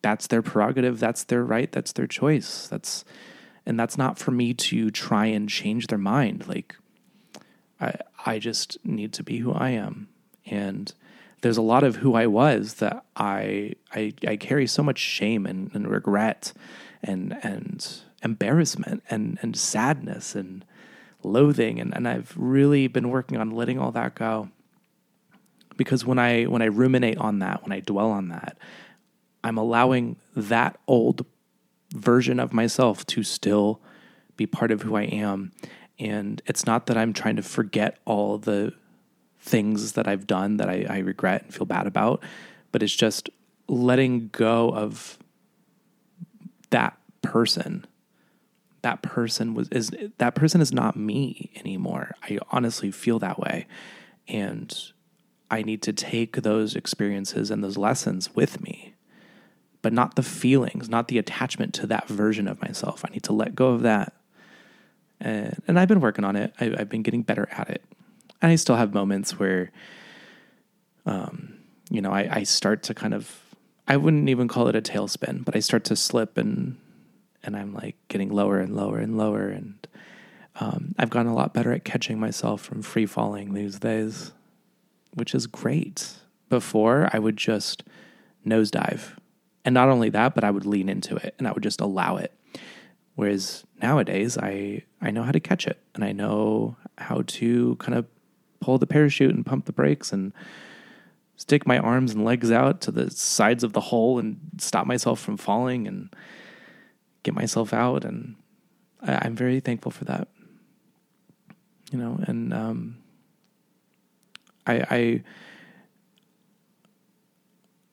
that's 0.00 0.28
their 0.28 0.40
prerogative, 0.40 0.98
that's 0.98 1.24
their 1.24 1.44
right, 1.44 1.70
that's 1.70 1.92
their 1.92 2.06
choice. 2.06 2.66
That's 2.66 3.04
and 3.66 3.78
that's 3.78 3.98
not 3.98 4.18
for 4.18 4.30
me 4.30 4.54
to 4.54 4.90
try 4.90 5.26
and 5.26 5.50
change 5.50 5.88
their 5.88 5.98
mind. 5.98 6.48
Like 6.48 6.76
I 7.78 7.96
I 8.24 8.38
just 8.38 8.78
need 8.86 9.12
to 9.12 9.22
be 9.22 9.36
who 9.40 9.52
I 9.52 9.68
am. 9.72 10.08
And 10.46 10.94
there's 11.40 11.56
a 11.56 11.62
lot 11.62 11.84
of 11.84 11.96
who 11.96 12.14
I 12.14 12.26
was 12.26 12.74
that 12.74 13.04
I 13.16 13.74
I, 13.92 14.12
I 14.26 14.36
carry 14.36 14.66
so 14.66 14.82
much 14.82 14.98
shame 14.98 15.46
and, 15.46 15.70
and 15.74 15.88
regret 15.88 16.52
and 17.02 17.38
and 17.42 18.00
embarrassment 18.22 19.02
and 19.08 19.38
and 19.42 19.56
sadness 19.56 20.34
and 20.34 20.64
loathing 21.22 21.80
and, 21.80 21.94
and 21.94 22.06
I've 22.06 22.32
really 22.36 22.86
been 22.86 23.10
working 23.10 23.38
on 23.38 23.50
letting 23.50 23.78
all 23.78 23.92
that 23.92 24.14
go. 24.14 24.50
Because 25.76 26.04
when 26.04 26.18
I 26.18 26.44
when 26.44 26.62
I 26.62 26.66
ruminate 26.66 27.18
on 27.18 27.38
that, 27.38 27.62
when 27.62 27.72
I 27.72 27.80
dwell 27.80 28.10
on 28.10 28.28
that, 28.28 28.58
I'm 29.44 29.58
allowing 29.58 30.16
that 30.34 30.78
old 30.86 31.24
version 31.94 32.40
of 32.40 32.52
myself 32.52 33.06
to 33.06 33.22
still 33.22 33.80
be 34.36 34.46
part 34.46 34.70
of 34.70 34.82
who 34.82 34.96
I 34.96 35.04
am. 35.04 35.52
And 35.98 36.42
it's 36.46 36.66
not 36.66 36.86
that 36.86 36.96
I'm 36.96 37.12
trying 37.12 37.36
to 37.36 37.42
forget 37.42 37.98
all 38.04 38.38
the 38.38 38.72
things 39.40 39.92
that 39.92 40.08
I've 40.08 40.26
done 40.26 40.56
that 40.58 40.68
I, 40.68 40.86
I 40.88 40.98
regret 40.98 41.44
and 41.44 41.54
feel 41.54 41.66
bad 41.66 41.86
about, 41.86 42.22
but 42.72 42.82
it's 42.82 42.94
just 42.94 43.30
letting 43.68 44.28
go 44.28 44.70
of 44.70 45.18
that 46.70 46.98
person. 47.22 47.86
That 48.82 49.02
person 49.02 49.54
was 49.54 49.68
is 49.70 49.90
that 50.18 50.34
person 50.34 50.60
is 50.60 50.72
not 50.72 50.96
me 50.96 51.50
anymore. 51.56 52.14
I 52.22 52.38
honestly 52.50 52.90
feel 52.90 53.18
that 53.18 53.38
way. 53.38 53.66
And 54.26 54.76
I 55.50 55.62
need 55.62 55.82
to 55.82 55.92
take 55.92 56.42
those 56.42 56.76
experiences 56.76 57.50
and 57.50 57.64
those 57.64 57.78
lessons 57.78 58.34
with 58.34 58.60
me, 58.60 58.94
but 59.82 59.92
not 59.92 60.14
the 60.14 60.22
feelings, 60.22 60.88
not 60.88 61.08
the 61.08 61.18
attachment 61.18 61.72
to 61.74 61.86
that 61.86 62.06
version 62.06 62.46
of 62.46 62.60
myself. 62.60 63.04
I 63.04 63.12
need 63.12 63.22
to 63.24 63.32
let 63.32 63.54
go 63.54 63.68
of 63.68 63.82
that. 63.82 64.12
And, 65.20 65.60
and 65.66 65.80
I've 65.80 65.88
been 65.88 66.00
working 66.00 66.24
on 66.24 66.36
it. 66.36 66.52
I, 66.60 66.74
I've 66.78 66.88
been 66.88 67.02
getting 67.02 67.22
better 67.22 67.48
at 67.50 67.70
it. 67.70 67.82
And 68.40 68.52
I 68.52 68.56
still 68.56 68.76
have 68.76 68.94
moments 68.94 69.38
where, 69.38 69.70
um, 71.06 71.58
you 71.90 72.00
know, 72.00 72.12
I, 72.12 72.28
I 72.30 72.42
start 72.44 72.82
to 72.84 72.94
kind 72.94 73.14
of, 73.14 73.40
I 73.86 73.96
wouldn't 73.96 74.28
even 74.28 74.48
call 74.48 74.68
it 74.68 74.76
a 74.76 74.82
tailspin, 74.82 75.44
but 75.44 75.56
I 75.56 75.60
start 75.60 75.84
to 75.84 75.96
slip 75.96 76.36
and, 76.36 76.76
and 77.42 77.56
I'm 77.56 77.74
like 77.74 77.96
getting 78.08 78.30
lower 78.30 78.58
and 78.58 78.76
lower 78.76 78.98
and 78.98 79.16
lower. 79.16 79.48
And 79.48 79.86
um, 80.60 80.94
I've 80.98 81.10
gotten 81.10 81.30
a 81.30 81.34
lot 81.34 81.54
better 81.54 81.72
at 81.72 81.84
catching 81.84 82.20
myself 82.20 82.60
from 82.60 82.82
free 82.82 83.06
falling 83.06 83.54
these 83.54 83.78
days, 83.78 84.32
which 85.14 85.34
is 85.34 85.46
great. 85.46 86.14
Before, 86.48 87.10
I 87.12 87.18
would 87.18 87.36
just 87.36 87.82
nosedive. 88.46 89.16
And 89.64 89.74
not 89.74 89.88
only 89.88 90.08
that, 90.10 90.34
but 90.34 90.44
I 90.44 90.50
would 90.50 90.64
lean 90.64 90.88
into 90.88 91.16
it 91.16 91.34
and 91.38 91.46
I 91.46 91.52
would 91.52 91.62
just 91.62 91.80
allow 91.80 92.16
it. 92.16 92.32
Whereas 93.16 93.64
nowadays, 93.82 94.38
I, 94.38 94.84
I 95.02 95.10
know 95.10 95.24
how 95.24 95.32
to 95.32 95.40
catch 95.40 95.66
it 95.66 95.78
and 95.94 96.04
I 96.04 96.12
know 96.12 96.76
how 96.96 97.22
to 97.26 97.76
kind 97.76 97.98
of 97.98 98.06
pull 98.60 98.78
the 98.78 98.86
parachute 98.86 99.34
and 99.34 99.46
pump 99.46 99.66
the 99.66 99.72
brakes 99.72 100.12
and 100.12 100.32
stick 101.36 101.66
my 101.66 101.78
arms 101.78 102.12
and 102.12 102.24
legs 102.24 102.50
out 102.50 102.80
to 102.80 102.90
the 102.90 103.10
sides 103.10 103.62
of 103.62 103.72
the 103.72 103.80
hole 103.80 104.18
and 104.18 104.38
stop 104.58 104.86
myself 104.86 105.20
from 105.20 105.36
falling 105.36 105.86
and 105.86 106.14
get 107.22 107.34
myself 107.34 107.72
out. 107.72 108.04
And 108.04 108.34
I, 109.00 109.26
am 109.26 109.36
very 109.36 109.60
thankful 109.60 109.92
for 109.92 110.04
that. 110.04 110.28
You 111.92 111.98
know, 111.98 112.18
and 112.26 112.52
um, 112.52 112.98
I, 114.66 114.84
I 114.90 115.22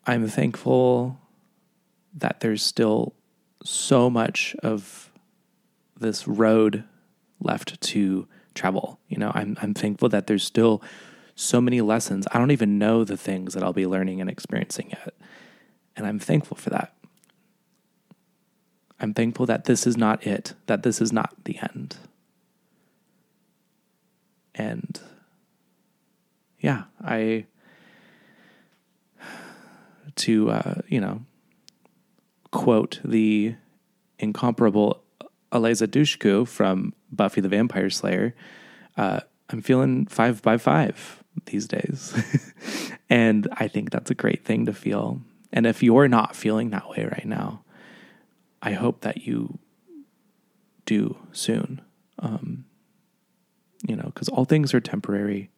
I'm 0.07 0.27
thankful 0.27 1.19
that 2.15 2.39
there's 2.39 2.61
still 2.61 3.13
so 3.63 4.09
much 4.09 4.55
of 4.61 5.11
this 5.97 6.27
road 6.27 6.83
left 7.39 7.79
to 7.81 8.27
travel. 8.55 8.99
You 9.07 9.17
know, 9.17 9.31
I'm 9.35 9.57
I'm 9.61 9.73
thankful 9.73 10.09
that 10.09 10.27
there's 10.27 10.43
still 10.43 10.81
so 11.35 11.61
many 11.61 11.81
lessons. 11.81 12.25
I 12.31 12.39
don't 12.39 12.51
even 12.51 12.79
know 12.79 13.03
the 13.03 13.17
things 13.17 13.53
that 13.53 13.63
I'll 13.63 13.73
be 13.73 13.85
learning 13.85 14.21
and 14.21 14.29
experiencing 14.29 14.89
yet. 14.89 15.13
And 15.95 16.07
I'm 16.07 16.19
thankful 16.19 16.57
for 16.57 16.69
that. 16.71 16.95
I'm 18.99 19.13
thankful 19.13 19.45
that 19.45 19.65
this 19.65 19.85
is 19.85 19.97
not 19.97 20.25
it, 20.25 20.53
that 20.67 20.83
this 20.83 21.01
is 21.01 21.11
not 21.11 21.43
the 21.43 21.59
end. 21.59 21.97
And 24.55 24.99
yeah, 26.59 26.83
I 27.03 27.45
to 30.15 30.49
uh, 30.49 30.75
you 30.87 31.01
know 31.01 31.25
quote 32.51 33.01
the 33.03 33.55
incomparable 34.17 35.03
Eliza 35.51 35.87
Dushku 35.87 36.47
from 36.47 36.93
Buffy 37.15 37.41
the 37.41 37.49
Vampire 37.49 37.89
Slayer, 37.89 38.35
uh, 38.97 39.21
I'm 39.49 39.61
feeling 39.61 40.05
five 40.05 40.41
by 40.41 40.57
five 40.57 41.23
these 41.45 41.67
days. 41.67 42.13
and 43.09 43.47
I 43.53 43.67
think 43.67 43.91
that's 43.91 44.11
a 44.11 44.15
great 44.15 44.45
thing 44.45 44.65
to 44.65 44.73
feel. 44.73 45.21
And 45.51 45.65
if 45.65 45.83
you're 45.83 46.07
not 46.07 46.35
feeling 46.35 46.69
that 46.71 46.89
way 46.89 47.05
right 47.05 47.25
now, 47.25 47.63
I 48.61 48.71
hope 48.71 49.01
that 49.01 49.25
you 49.25 49.59
do 50.85 51.17
soon. 51.31 51.81
Um, 52.19 52.65
you 53.87 53.95
know, 53.95 54.05
because 54.05 54.29
all 54.29 54.45
things 54.45 54.73
are 54.73 54.79
temporary, 54.79 55.51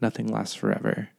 nothing 0.00 0.26
lasts 0.26 0.54
forever, 0.54 1.10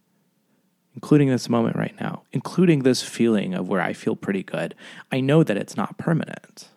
including 0.93 1.29
this 1.29 1.47
moment 1.47 1.75
right 1.75 1.95
now, 2.01 2.23
including 2.31 2.79
this 2.79 3.01
feeling 3.01 3.53
of 3.53 3.69
where 3.69 3.81
I 3.81 3.93
feel 3.93 4.15
pretty 4.15 4.43
good. 4.43 4.75
I 5.11 5.21
know 5.21 5.43
that 5.43 5.57
it's 5.57 5.77
not 5.77 5.97
permanent. 5.97 6.69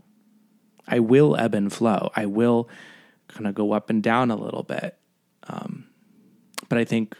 I 0.86 1.00
will 1.00 1.36
ebb 1.36 1.54
and 1.54 1.72
flow. 1.72 2.10
I 2.14 2.26
will 2.26 2.68
kind 3.28 3.46
of 3.46 3.54
go 3.54 3.72
up 3.72 3.90
and 3.90 4.02
down 4.02 4.30
a 4.30 4.36
little 4.36 4.62
bit. 4.62 4.96
Um, 5.48 5.86
but 6.68 6.78
I 6.78 6.84
think 6.84 7.16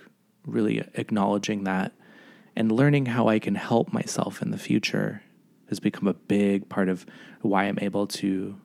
really 0.47 0.85
acknowledging 0.95 1.65
that 1.65 1.93
and 2.55 2.73
learning 2.73 3.07
how 3.07 3.29
I 3.29 3.39
can 3.39 3.55
help 3.55 3.93
myself 3.93 4.41
in 4.41 4.51
the 4.51 4.59
future 4.59 5.23
has 5.69 5.81
become 5.81 6.07
a 6.07 6.15
big 6.15 6.69
part 6.69 6.89
of 6.89 7.05
why 7.43 7.65
I'm 7.65 7.79
able 7.81 8.07
to 8.07 8.57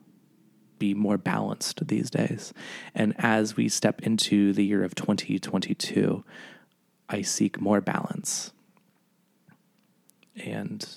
be 0.80 0.94
more 0.94 1.18
balanced 1.18 1.88
these 1.88 2.10
days. 2.10 2.54
And 2.96 3.14
as 3.18 3.56
we 3.56 3.70
step 3.70 4.02
into 4.02 4.54
the 4.54 4.66
year 4.66 4.84
of 4.84 4.96
2022, 4.96 6.24
I 7.10 7.22
seek 7.22 7.60
more 7.60 7.82
balance. 7.82 8.52
And 10.44 10.88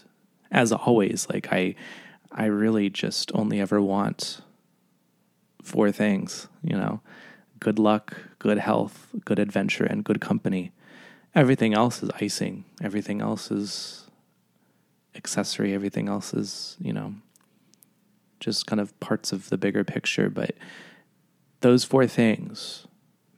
as 0.51 0.73
always, 0.73 1.27
like 1.29 1.53
I 1.53 1.75
I 2.35 2.47
really 2.47 2.91
just 2.91 3.31
only 3.35 3.61
ever 3.61 3.81
want 3.81 4.41
four 5.63 5.93
things, 5.93 6.49
you 6.63 6.77
know 6.77 7.01
good 7.65 7.79
luck, 7.79 8.19
good 8.39 8.59
health, 8.59 9.09
good 9.25 9.39
adventure, 9.39 9.85
and 9.85 10.05
good 10.05 10.21
company. 10.21 10.71
Everything 11.35 11.73
else 11.73 12.03
is 12.03 12.11
icing. 12.21 12.67
Everything 12.83 13.23
else 13.23 13.51
is 13.51 14.07
accessory. 15.15 15.73
Everything 15.73 16.07
else 16.07 16.35
is, 16.35 16.77
you 16.79 16.93
know, 16.93 17.15
just 18.39 18.67
kind 18.67 18.81
of 18.81 18.99
parts 19.01 19.33
of 19.33 19.49
the 19.49 19.57
bigger 19.57 19.83
picture. 19.83 20.29
But 20.29 20.55
those 21.61 21.85
four 21.85 22.07
things, 22.07 22.87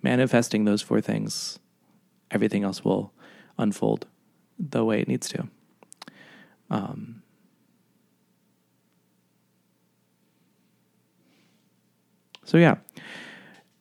manifesting 0.03 0.65
those 0.65 0.83
four 0.83 1.01
things, 1.01 1.61
everything 2.33 2.65
else 2.65 2.85
will 2.85 3.13
unfold 3.57 4.07
the 4.59 4.85
way 4.85 5.01
it 5.01 5.07
needs 5.07 5.29
to. 5.29 5.47
Um, 6.69 7.23
So 12.47 12.59
yeah, 12.59 12.77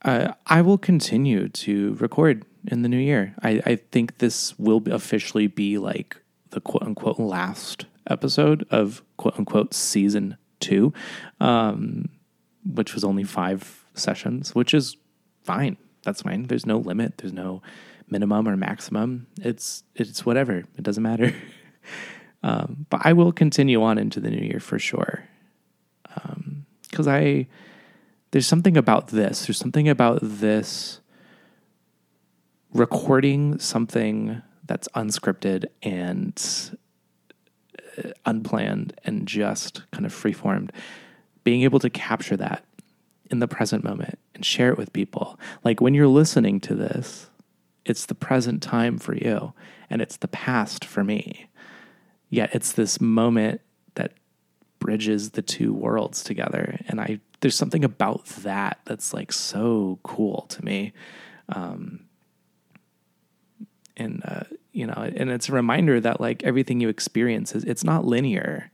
uh, 0.01 0.33
I 0.47 0.61
will 0.61 0.79
continue 0.79 1.49
to 1.49 1.93
record 1.95 2.43
in 2.67 2.81
the 2.81 2.89
new 2.89 2.97
year. 2.97 3.35
I, 3.43 3.61
I 3.63 3.75
think 3.75 4.17
this 4.17 4.57
will 4.57 4.81
officially 4.91 5.45
be 5.45 5.77
like 5.77 6.17
the 6.49 6.59
quote 6.59 6.81
unquote 6.81 7.19
last 7.19 7.85
episode 8.09 8.65
of 8.71 9.03
quote 9.17 9.37
unquote 9.37 9.75
season 9.75 10.37
two, 10.59 10.93
um, 11.39 12.09
which 12.65 12.95
was 12.95 13.03
only 13.03 13.23
five 13.23 13.85
sessions, 13.93 14.55
which 14.55 14.73
is 14.73 14.97
fine. 15.43 15.77
That's 16.01 16.23
fine. 16.23 16.47
There's 16.47 16.65
no 16.65 16.77
limit. 16.77 17.19
There's 17.19 17.33
no 17.33 17.61
minimum 18.09 18.47
or 18.47 18.57
maximum. 18.57 19.27
It's 19.41 19.83
it's 19.93 20.25
whatever. 20.25 20.63
It 20.75 20.81
doesn't 20.81 21.03
matter. 21.03 21.35
um, 22.43 22.87
but 22.89 23.01
I 23.03 23.13
will 23.13 23.31
continue 23.31 23.83
on 23.83 23.99
into 23.99 24.19
the 24.19 24.31
new 24.31 24.43
year 24.43 24.59
for 24.59 24.79
sure, 24.79 25.23
because 26.89 27.07
um, 27.07 27.13
I 27.13 27.45
there's 28.35 28.45
something 28.45 28.75
about 28.75 29.07
this. 29.07 29.45
There's 29.45 29.57
something 29.57 29.87
about 29.87 30.19
this 30.21 30.99
recording 32.73 33.57
something 33.59 34.41
that's 34.65 34.89
unscripted 34.89 35.67
and 35.81 36.77
uh, 37.97 38.09
unplanned 38.25 38.93
and 39.05 39.25
just 39.25 39.89
kind 39.91 40.05
of 40.05 40.11
freeformed. 40.13 40.71
Being 41.45 41.61
able 41.61 41.79
to 41.79 41.89
capture 41.89 42.35
that 42.35 42.65
in 43.31 43.39
the 43.39 43.47
present 43.47 43.85
moment 43.85 44.19
and 44.33 44.45
share 44.45 44.69
it 44.69 44.77
with 44.77 44.91
people. 44.91 45.39
Like 45.63 45.79
when 45.79 45.93
you're 45.93 46.05
listening 46.05 46.59
to 46.59 46.75
this, 46.75 47.29
it's 47.85 48.05
the 48.05 48.15
present 48.15 48.61
time 48.61 48.97
for 48.97 49.15
you 49.15 49.53
and 49.89 50.01
it's 50.01 50.17
the 50.17 50.27
past 50.27 50.83
for 50.83 51.05
me. 51.05 51.47
Yet 52.29 52.49
it's 52.53 52.73
this 52.73 52.99
moment 52.99 53.61
that 53.93 54.11
bridges 54.79 55.29
the 55.29 55.41
two 55.41 55.73
worlds 55.73 56.21
together. 56.21 56.81
And 56.89 56.99
I 56.99 57.21
there's 57.41 57.55
something 57.55 57.83
about 57.83 58.25
that 58.27 58.79
that's 58.85 59.13
like 59.13 59.31
so 59.31 59.99
cool 60.03 60.45
to 60.49 60.63
me. 60.63 60.93
Um, 61.49 62.01
and 63.97 64.21
uh, 64.25 64.43
you 64.71 64.85
know, 64.85 64.93
and 65.15 65.29
it's 65.29 65.49
a 65.49 65.53
reminder 65.53 65.99
that 65.99 66.19
like 66.19 66.43
everything 66.43 66.81
you 66.81 66.89
experience 66.89 67.55
is 67.55 67.63
it's 67.63 67.83
not 67.83 68.05
linear. 68.05 68.71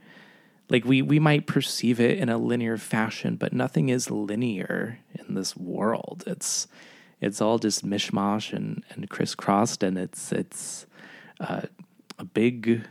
Like 0.70 0.86
we 0.86 1.02
we 1.02 1.20
might 1.20 1.48
perceive 1.48 2.00
it 2.00 2.18
in 2.18 2.30
a 2.30 2.38
linear 2.38 2.78
fashion, 2.78 3.36
but 3.36 3.54
nothing 3.54 3.90
is 3.90 4.10
linear 4.10 5.00
in 5.14 5.36
this 5.36 5.56
world. 5.56 6.24
It's 6.26 6.68
it's 7.20 7.42
all 7.42 7.60
just 7.60 7.86
mishmash 7.86 8.54
and 8.54 8.84
and 8.90 9.10
crisscrossed, 9.10 9.84
and 9.84 9.98
it's 9.98 10.32
it's 10.32 10.86
uh, 11.40 11.64
a 12.18 12.26
big 12.26 12.88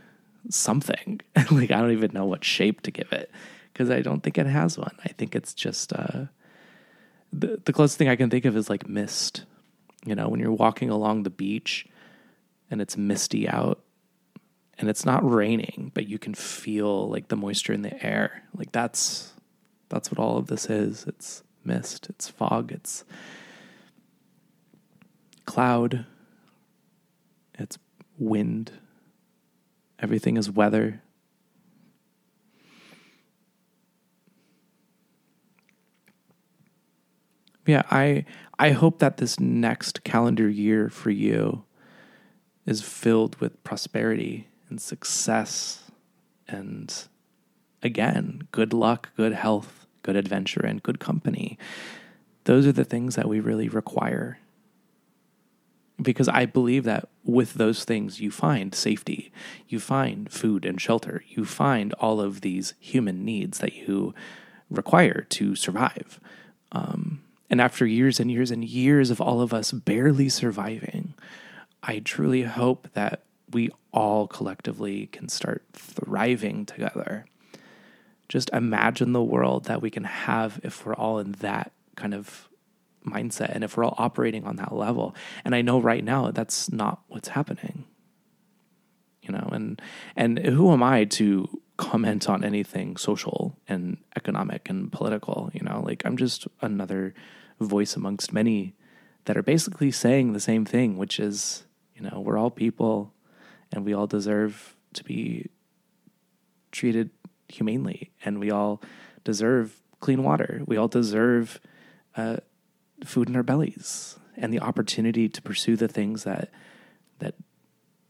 something. 0.49 1.21
like 1.51 1.71
I 1.71 1.81
don't 1.81 1.91
even 1.91 2.11
know 2.13 2.25
what 2.25 2.45
shape 2.45 2.81
to 2.81 2.91
give 2.91 3.11
it 3.11 3.31
because 3.71 3.89
I 3.89 4.01
don't 4.01 4.21
think 4.21 4.37
it 4.37 4.45
has 4.45 4.77
one. 4.77 4.95
I 5.03 5.09
think 5.09 5.35
it's 5.35 5.53
just 5.53 5.93
uh, 5.93 6.25
the 7.31 7.61
the 7.63 7.73
closest 7.73 7.97
thing 7.97 8.09
I 8.09 8.15
can 8.15 8.29
think 8.29 8.45
of 8.45 8.55
is 8.55 8.69
like 8.69 8.87
mist. 8.87 9.45
You 10.05 10.15
know, 10.15 10.29
when 10.29 10.39
you're 10.39 10.51
walking 10.51 10.89
along 10.89 11.23
the 11.23 11.29
beach 11.29 11.85
and 12.71 12.81
it's 12.81 12.97
misty 12.97 13.47
out 13.47 13.83
and 14.79 14.89
it's 14.89 15.05
not 15.05 15.29
raining, 15.29 15.91
but 15.93 16.07
you 16.07 16.17
can 16.17 16.33
feel 16.33 17.07
like 17.07 17.27
the 17.27 17.35
moisture 17.35 17.73
in 17.73 17.83
the 17.83 18.03
air. 18.03 18.43
Like 18.55 18.71
that's 18.71 19.33
that's 19.89 20.11
what 20.11 20.19
all 20.19 20.37
of 20.37 20.47
this 20.47 20.69
is. 20.69 21.05
It's 21.05 21.43
mist, 21.63 22.09
it's 22.09 22.27
fog, 22.27 22.71
it's 22.71 23.03
cloud, 25.45 26.05
it's 27.53 27.77
wind. 28.17 28.71
Everything 29.99 30.35
is 30.37 30.49
weather. 30.49 31.03
Yeah, 37.71 37.83
I 37.89 38.25
I 38.59 38.71
hope 38.71 38.99
that 38.99 39.15
this 39.15 39.39
next 39.39 40.03
calendar 40.03 40.49
year 40.49 40.89
for 40.89 41.09
you 41.09 41.63
is 42.65 42.81
filled 42.81 43.37
with 43.37 43.63
prosperity 43.63 44.49
and 44.69 44.81
success 44.81 45.89
and 46.49 46.93
again, 47.81 48.49
good 48.51 48.73
luck, 48.73 49.15
good 49.15 49.31
health, 49.31 49.87
good 50.03 50.17
adventure, 50.17 50.65
and 50.65 50.83
good 50.83 50.99
company. 50.99 51.57
Those 52.43 52.67
are 52.67 52.73
the 52.73 52.83
things 52.83 53.15
that 53.15 53.29
we 53.29 53.39
really 53.39 53.69
require. 53.69 54.39
Because 56.01 56.27
I 56.27 56.45
believe 56.45 56.83
that 56.83 57.07
with 57.23 57.53
those 57.53 57.85
things, 57.85 58.19
you 58.19 58.31
find 58.31 58.75
safety, 58.75 59.31
you 59.69 59.79
find 59.79 60.29
food 60.29 60.65
and 60.65 60.81
shelter, 60.81 61.23
you 61.29 61.45
find 61.45 61.93
all 61.93 62.19
of 62.19 62.41
these 62.41 62.73
human 62.81 63.23
needs 63.23 63.59
that 63.59 63.75
you 63.75 64.13
require 64.69 65.25
to 65.29 65.55
survive. 65.55 66.19
Um, 66.73 67.21
and 67.51 67.59
after 67.59 67.85
years 67.85 68.19
and 68.21 68.31
years 68.31 68.49
and 68.49 68.63
years 68.63 69.11
of 69.11 69.19
all 69.19 69.41
of 69.41 69.53
us 69.53 69.73
barely 69.73 70.29
surviving, 70.29 71.13
I 71.83 71.99
truly 71.99 72.43
hope 72.43 72.87
that 72.93 73.23
we 73.51 73.69
all 73.91 74.25
collectively 74.25 75.07
can 75.07 75.27
start 75.27 75.65
thriving 75.73 76.65
together. 76.65 77.25
Just 78.29 78.49
imagine 78.53 79.11
the 79.11 79.21
world 79.21 79.65
that 79.65 79.81
we 79.81 79.89
can 79.89 80.05
have 80.05 80.61
if 80.63 80.85
we're 80.85 80.95
all 80.95 81.19
in 81.19 81.33
that 81.33 81.73
kind 81.97 82.13
of 82.13 82.47
mindset 83.05 83.53
and 83.53 83.65
if 83.65 83.75
we're 83.75 83.83
all 83.83 83.95
operating 83.97 84.45
on 84.45 84.55
that 84.55 84.73
level. 84.73 85.13
And 85.43 85.53
I 85.53 85.61
know 85.61 85.81
right 85.81 86.05
now 86.05 86.31
that's 86.31 86.71
not 86.71 87.01
what's 87.09 87.29
happening. 87.29 87.83
You 89.21 89.33
know, 89.33 89.49
and 89.51 89.81
and 90.15 90.39
who 90.39 90.71
am 90.71 90.81
I 90.81 91.03
to 91.05 91.61
comment 91.75 92.29
on 92.29 92.45
anything 92.45 92.95
social 92.95 93.57
and 93.67 93.97
economic 94.15 94.69
and 94.69 94.89
political, 94.89 95.49
you 95.53 95.61
know? 95.61 95.81
Like 95.85 96.03
I'm 96.05 96.15
just 96.15 96.47
another 96.61 97.13
voice 97.65 97.95
amongst 97.95 98.33
many 98.33 98.75
that 99.25 99.37
are 99.37 99.43
basically 99.43 99.91
saying 99.91 100.33
the 100.33 100.39
same 100.39 100.65
thing, 100.65 100.97
which 100.97 101.19
is, 101.19 101.65
you 101.95 102.01
know, 102.01 102.19
we're 102.19 102.37
all 102.37 102.49
people 102.49 103.13
and 103.71 103.85
we 103.85 103.93
all 103.93 104.07
deserve 104.07 104.75
to 104.93 105.03
be 105.03 105.49
treated 106.71 107.09
humanely, 107.47 108.11
and 108.23 108.39
we 108.39 108.51
all 108.51 108.81
deserve 109.23 109.81
clean 109.99 110.23
water. 110.23 110.61
We 110.65 110.77
all 110.77 110.87
deserve 110.87 111.59
uh, 112.15 112.37
food 113.05 113.29
in 113.29 113.35
our 113.35 113.43
bellies 113.43 114.17
and 114.35 114.53
the 114.53 114.59
opportunity 114.59 115.29
to 115.29 115.41
pursue 115.41 115.75
the 115.75 115.87
things 115.87 116.23
that 116.23 116.49
that 117.19 117.35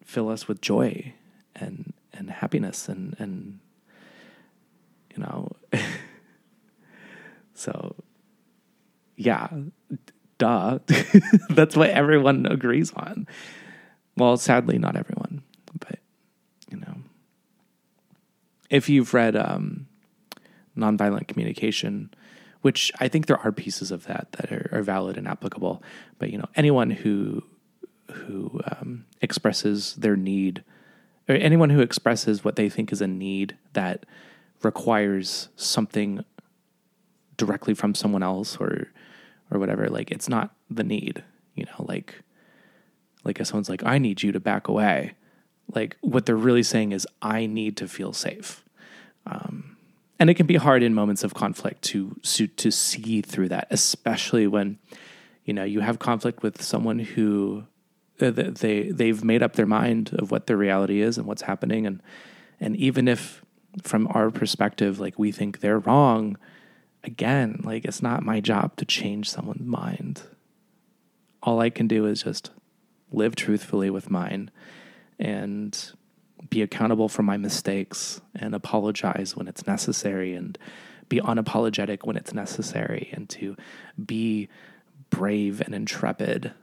fill 0.03 0.29
us 0.29 0.47
with 0.47 0.61
joy 0.61 1.13
and 1.55 1.93
and 2.13 2.29
happiness 2.29 2.87
and 2.87 3.15
and 3.19 3.59
you 5.15 5.23
know 5.23 5.51
so 7.53 7.95
yeah 9.25 9.49
duh. 10.37 10.79
That's 11.49 11.75
what 11.75 11.91
everyone 11.91 12.45
agrees 12.45 12.91
on. 12.93 13.27
Well 14.17 14.37
sadly 14.37 14.77
not 14.77 14.95
everyone 14.95 15.43
but 15.79 15.99
you 16.69 16.77
know, 16.77 16.95
if 18.69 18.89
you've 18.89 19.13
read 19.13 19.35
um, 19.35 19.87
nonviolent 20.77 21.27
communication, 21.27 22.13
which 22.61 22.91
I 22.99 23.07
think 23.07 23.25
there 23.25 23.39
are 23.39 23.51
pieces 23.51 23.91
of 23.91 24.05
that 24.05 24.31
that 24.33 24.51
are, 24.51 24.69
are 24.71 24.83
valid 24.83 25.17
and 25.17 25.27
applicable, 25.27 25.83
but 26.17 26.31
you 26.31 26.37
know 26.37 26.47
anyone 26.55 26.89
who 26.91 27.43
who 28.11 28.61
um, 28.71 29.05
expresses 29.21 29.95
their 29.95 30.15
need, 30.15 30.63
or 31.27 31.35
anyone 31.35 31.69
who 31.69 31.81
expresses 31.81 32.43
what 32.43 32.55
they 32.55 32.69
think 32.69 32.91
is 32.91 33.01
a 33.01 33.07
need 33.07 33.57
that 33.73 34.05
requires 34.63 35.49
something 35.55 36.23
directly 37.37 37.73
from 37.73 37.95
someone 37.95 38.21
else 38.21 38.57
or 38.57 38.89
or 39.51 39.59
whatever, 39.59 39.87
like 39.87 40.11
it's 40.11 40.29
not 40.29 40.55
the 40.69 40.83
need, 40.83 41.23
you 41.55 41.65
know, 41.65 41.85
like 41.85 42.21
like 43.23 43.39
if 43.39 43.47
someone's 43.47 43.69
like, 43.69 43.83
I 43.83 43.99
need 43.99 44.23
you 44.23 44.31
to 44.31 44.39
back 44.39 44.67
away 44.67 45.13
like 45.75 45.97
what 46.01 46.25
they're 46.25 46.35
really 46.35 46.63
saying 46.63 46.91
is, 46.91 47.07
I 47.21 47.45
need 47.45 47.77
to 47.77 47.87
feel 47.87 48.13
safe. 48.13 48.63
Um, 49.25 49.77
and 50.19 50.29
it 50.29 50.35
can 50.35 50.45
be 50.45 50.55
hard 50.55 50.83
in 50.83 50.93
moments 50.93 51.23
of 51.23 51.33
conflict 51.33 51.81
to 51.83 52.15
to 52.23 52.71
see 52.71 53.21
through 53.21 53.49
that, 53.49 53.67
especially 53.71 54.47
when 54.47 54.77
you 55.45 55.53
know 55.53 55.63
you 55.63 55.79
have 55.79 55.99
conflict 55.99 56.43
with 56.43 56.61
someone 56.61 56.99
who 56.99 57.63
uh, 58.19 58.29
they 58.31 58.91
they've 58.91 59.23
made 59.23 59.41
up 59.41 59.53
their 59.53 59.65
mind 59.65 60.13
of 60.19 60.29
what 60.29 60.47
their 60.47 60.57
reality 60.57 61.01
is 61.01 61.17
and 61.17 61.25
what's 61.25 61.43
happening, 61.43 61.87
and 61.87 62.01
and 62.59 62.75
even 62.75 63.07
if 63.07 63.43
from 63.81 64.07
our 64.11 64.29
perspective, 64.29 64.99
like 64.99 65.17
we 65.17 65.31
think 65.31 65.59
they're 65.59 65.79
wrong, 65.79 66.37
again, 67.03 67.61
like 67.63 67.85
it's 67.85 68.01
not 68.01 68.23
my 68.23 68.39
job 68.39 68.75
to 68.77 68.85
change 68.85 69.29
someone's 69.29 69.65
mind. 69.65 70.23
All 71.43 71.59
I 71.59 71.69
can 71.69 71.87
do 71.87 72.05
is 72.05 72.23
just 72.23 72.51
live 73.11 73.35
truthfully 73.35 73.89
with 73.89 74.09
mine 74.09 74.51
and 75.19 75.91
be 76.49 76.61
accountable 76.61 77.09
for 77.09 77.23
my 77.23 77.37
mistakes 77.37 78.21
and 78.35 78.55
apologize 78.55 79.35
when 79.35 79.47
it's 79.47 79.67
necessary 79.67 80.33
and 80.33 80.57
be 81.09 81.19
unapologetic 81.19 82.05
when 82.05 82.15
it's 82.15 82.33
necessary 82.33 83.09
and 83.13 83.29
to 83.29 83.55
be 84.03 84.47
brave 85.09 85.61
and 85.61 85.75
intrepid 85.75 86.53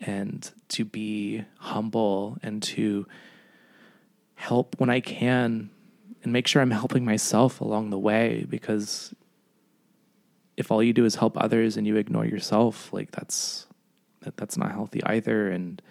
and 0.00 0.52
to 0.68 0.84
be 0.84 1.44
humble 1.58 2.38
and 2.42 2.62
to 2.62 3.06
help 4.36 4.76
when 4.78 4.90
I 4.90 5.00
can 5.00 5.70
and 6.22 6.32
make 6.32 6.46
sure 6.46 6.62
I'm 6.62 6.70
helping 6.70 7.04
myself 7.04 7.60
along 7.60 7.90
the 7.90 7.98
way 7.98 8.46
because 8.48 9.14
if 10.56 10.70
all 10.70 10.82
you 10.82 10.92
do 10.92 11.04
is 11.04 11.16
help 11.16 11.36
others 11.36 11.76
and 11.76 11.86
you 11.86 11.96
ignore 11.96 12.24
yourself 12.24 12.92
like 12.92 13.10
that's 13.10 13.66
that, 14.20 14.36
that's 14.36 14.56
not 14.56 14.72
healthy 14.72 15.02
either 15.04 15.50
and 15.50 15.82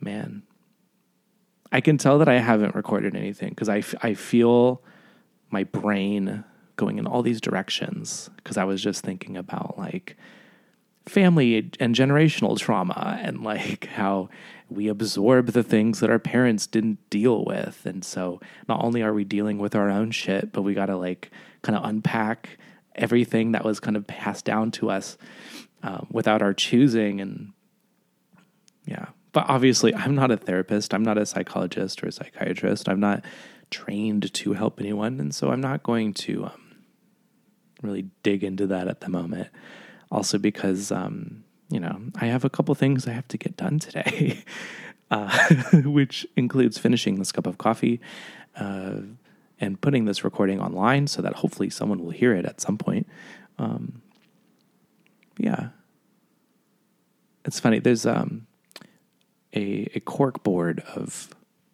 man 0.00 0.42
I 1.70 1.80
can 1.80 1.98
tell 1.98 2.18
that 2.18 2.28
I 2.28 2.38
haven't 2.38 2.74
recorded 2.74 3.14
anything 3.14 3.50
because 3.50 3.68
I, 3.68 3.78
f- 3.78 3.94
I 4.02 4.14
feel 4.14 4.82
my 5.50 5.64
brain 5.64 6.44
going 6.76 6.98
in 6.98 7.06
all 7.06 7.22
these 7.22 7.40
directions 7.40 8.30
because 8.36 8.56
I 8.56 8.64
was 8.64 8.82
just 8.82 9.04
thinking 9.04 9.36
about 9.36 9.78
like 9.78 10.16
family 11.06 11.70
and 11.80 11.94
generational 11.94 12.58
trauma 12.58 13.18
and 13.22 13.42
like 13.42 13.86
how 13.86 14.28
we 14.70 14.88
absorb 14.88 15.48
the 15.48 15.62
things 15.62 16.00
that 16.00 16.10
our 16.10 16.18
parents 16.18 16.66
didn't 16.66 16.98
deal 17.10 17.44
with. 17.44 17.84
And 17.84 18.04
so 18.04 18.40
not 18.68 18.82
only 18.82 19.02
are 19.02 19.14
we 19.14 19.24
dealing 19.24 19.58
with 19.58 19.74
our 19.74 19.90
own 19.90 20.10
shit, 20.10 20.52
but 20.52 20.62
we 20.62 20.74
got 20.74 20.86
to 20.86 20.96
like 20.96 21.30
kind 21.62 21.76
of 21.76 21.84
unpack 21.84 22.58
everything 22.98 23.52
that 23.52 23.64
was 23.64 23.80
kind 23.80 23.96
of 23.96 24.06
passed 24.06 24.44
down 24.44 24.70
to 24.72 24.90
us 24.90 25.16
um, 25.82 26.06
without 26.10 26.42
our 26.42 26.52
choosing. 26.52 27.20
And 27.20 27.52
yeah, 28.84 29.06
but 29.32 29.46
obviously, 29.48 29.94
I'm 29.94 30.14
not 30.14 30.30
a 30.30 30.36
therapist. 30.36 30.92
I'm 30.92 31.04
not 31.04 31.18
a 31.18 31.26
psychologist 31.26 32.02
or 32.02 32.08
a 32.08 32.12
psychiatrist. 32.12 32.88
I'm 32.88 33.00
not 33.00 33.24
trained 33.70 34.32
to 34.32 34.52
help 34.52 34.80
anyone. 34.80 35.20
And 35.20 35.34
so 35.34 35.50
I'm 35.50 35.60
not 35.60 35.82
going 35.82 36.14
to, 36.14 36.46
um, 36.46 36.68
really 37.82 38.06
dig 38.22 38.42
into 38.42 38.66
that 38.66 38.88
at 38.88 39.00
the 39.00 39.08
moment. 39.08 39.48
Also, 40.10 40.38
because, 40.38 40.90
um, 40.90 41.44
you 41.70 41.78
know, 41.78 42.00
I 42.16 42.26
have 42.26 42.44
a 42.44 42.50
couple 42.50 42.74
things 42.74 43.06
I 43.06 43.12
have 43.12 43.28
to 43.28 43.38
get 43.38 43.56
done 43.56 43.78
today, 43.78 44.42
uh, 45.10 45.54
which 45.84 46.26
includes 46.36 46.78
finishing 46.78 47.16
this 47.16 47.32
cup 47.32 47.46
of 47.46 47.58
coffee 47.58 48.00
uh, 48.56 49.00
and 49.60 49.80
putting 49.80 50.04
this 50.04 50.24
recording 50.24 50.60
online 50.60 51.06
so 51.06 51.22
that 51.22 51.34
hopefully 51.34 51.70
someone 51.70 52.02
will 52.02 52.10
hear 52.10 52.34
it 52.34 52.44
at 52.44 52.60
some 52.60 52.78
point. 52.78 53.06
Um, 53.58 54.02
yeah. 55.36 55.70
It's 57.44 57.58
funny. 57.58 57.78
There's 57.78 58.06
um, 58.06 58.46
a, 59.54 59.88
a 59.94 60.00
cork 60.00 60.42
board 60.42 60.80
of 60.94 61.30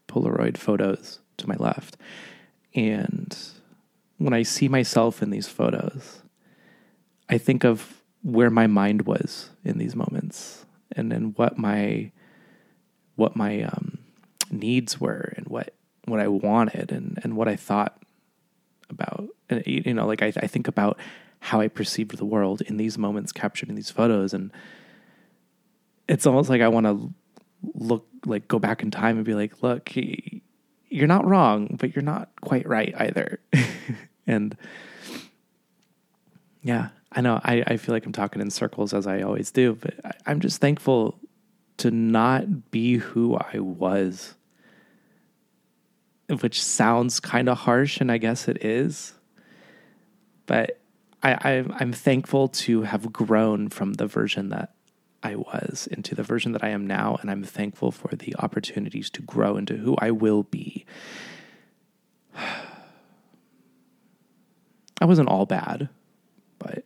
Polaroid 0.09 0.57
photos 0.57 1.21
to 1.39 1.49
my 1.49 1.57
left. 1.57 1.97
And 2.75 3.37
when 4.19 4.33
I 4.33 4.43
see 4.43 4.69
myself 4.69 5.23
in 5.23 5.31
these 5.31 5.49
photos, 5.49 6.23
I 7.29 7.39
think 7.39 7.65
of 7.65 8.03
where 8.23 8.51
my 8.51 8.67
mind 8.67 9.03
was 9.03 9.51
in 9.65 9.79
these 9.79 9.95
moments 9.95 10.65
and 10.93 11.13
and 11.13 11.37
what 11.37 11.59
my 11.59 12.11
what 13.17 13.37
my 13.37 13.63
um, 13.63 13.99
needs 14.51 15.01
were 15.01 15.33
and 15.37 15.47
what 15.47 15.75
what 16.07 16.21
I 16.21 16.29
wanted 16.29 16.93
and 16.93 17.19
and 17.23 17.37
what 17.37 17.49
I 17.49 17.57
thought 17.57 17.99
about 18.91 19.29
and 19.49 19.63
you 19.67 19.95
know 19.95 20.07
like 20.07 20.23
I, 20.23 20.33
I 20.37 20.47
think 20.47 20.69
about 20.69 20.99
how 21.41 21.61
I 21.61 21.69
perceived 21.69 22.17
the 22.17 22.25
world 22.25 22.63
in 22.63 22.79
these 22.79 22.97
moments 22.97 23.31
captured 23.31 23.69
in 23.69 23.75
these 23.75 23.91
photos. 23.91 24.33
And 24.33 24.51
it's 26.09 26.27
almost 26.27 26.49
like 26.49 26.63
I 26.63 26.69
want 26.69 26.87
to 26.87 27.13
look 27.75 28.07
like 28.25 28.49
go 28.49 28.59
back 28.59 28.83
in 28.83 28.91
time 28.91 29.17
and 29.17 29.27
be 29.27 29.35
like 29.35 29.63
look 29.63 29.91
you're 29.95 31.07
not 31.07 31.27
wrong 31.27 31.77
but 31.79 31.95
you're 31.95 32.03
not 32.03 32.31
quite 32.41 32.67
right 32.67 32.95
either. 32.99 33.41
And 34.27 34.57
yeah 36.63 36.89
I 37.13 37.21
know 37.21 37.41
I, 37.45 37.63
I 37.67 37.77
feel 37.77 37.95
like 37.95 38.07
I'm 38.07 38.13
talking 38.13 38.43
in 38.43 38.51
circles 38.51 38.93
as 38.93 39.07
I 39.07 39.23
always 39.23 39.51
do, 39.51 39.75
but 39.75 39.95
I, 40.05 40.13
I'm 40.27 40.41
just 40.41 40.61
thankful 40.61 41.19
to 41.77 41.91
not 41.91 42.71
be 42.71 42.97
who 42.97 43.37
I 43.37 43.59
was, 43.59 44.35
which 46.41 46.63
sounds 46.63 47.21
kind 47.21 47.49
of 47.49 47.59
harsh, 47.59 48.01
and 48.01 48.11
I 48.11 48.19
guess 48.19 48.49
it 48.49 48.65
is. 48.65 49.15
But 50.47 50.81
I, 51.23 51.33
I, 51.33 51.65
I'm 51.81 51.93
thankful 51.93 52.49
to 52.49 52.83
have 52.83 53.13
grown 53.13 53.69
from 53.69 53.95
the 53.95 54.07
version 54.07 54.51
that 54.51 54.75
I 55.23 55.37
was 55.37 55.89
into 55.91 56.15
the 56.15 56.23
version 56.23 56.53
that 56.53 56.63
I 56.63 56.69
am 56.69 56.87
now, 56.87 57.17
and 57.21 57.31
I'm 57.31 57.43
thankful 57.43 57.91
for 57.91 58.15
the 58.15 58.37
opportunities 58.39 59.09
to 59.11 59.23
grow 59.23 59.57
into 59.57 59.77
who 59.77 59.97
I 59.99 60.11
will 60.11 60.43
be. 60.43 60.85
I 65.01 65.07
wasn't 65.07 65.29
all 65.29 65.45
bad, 65.47 65.89
but 66.59 66.85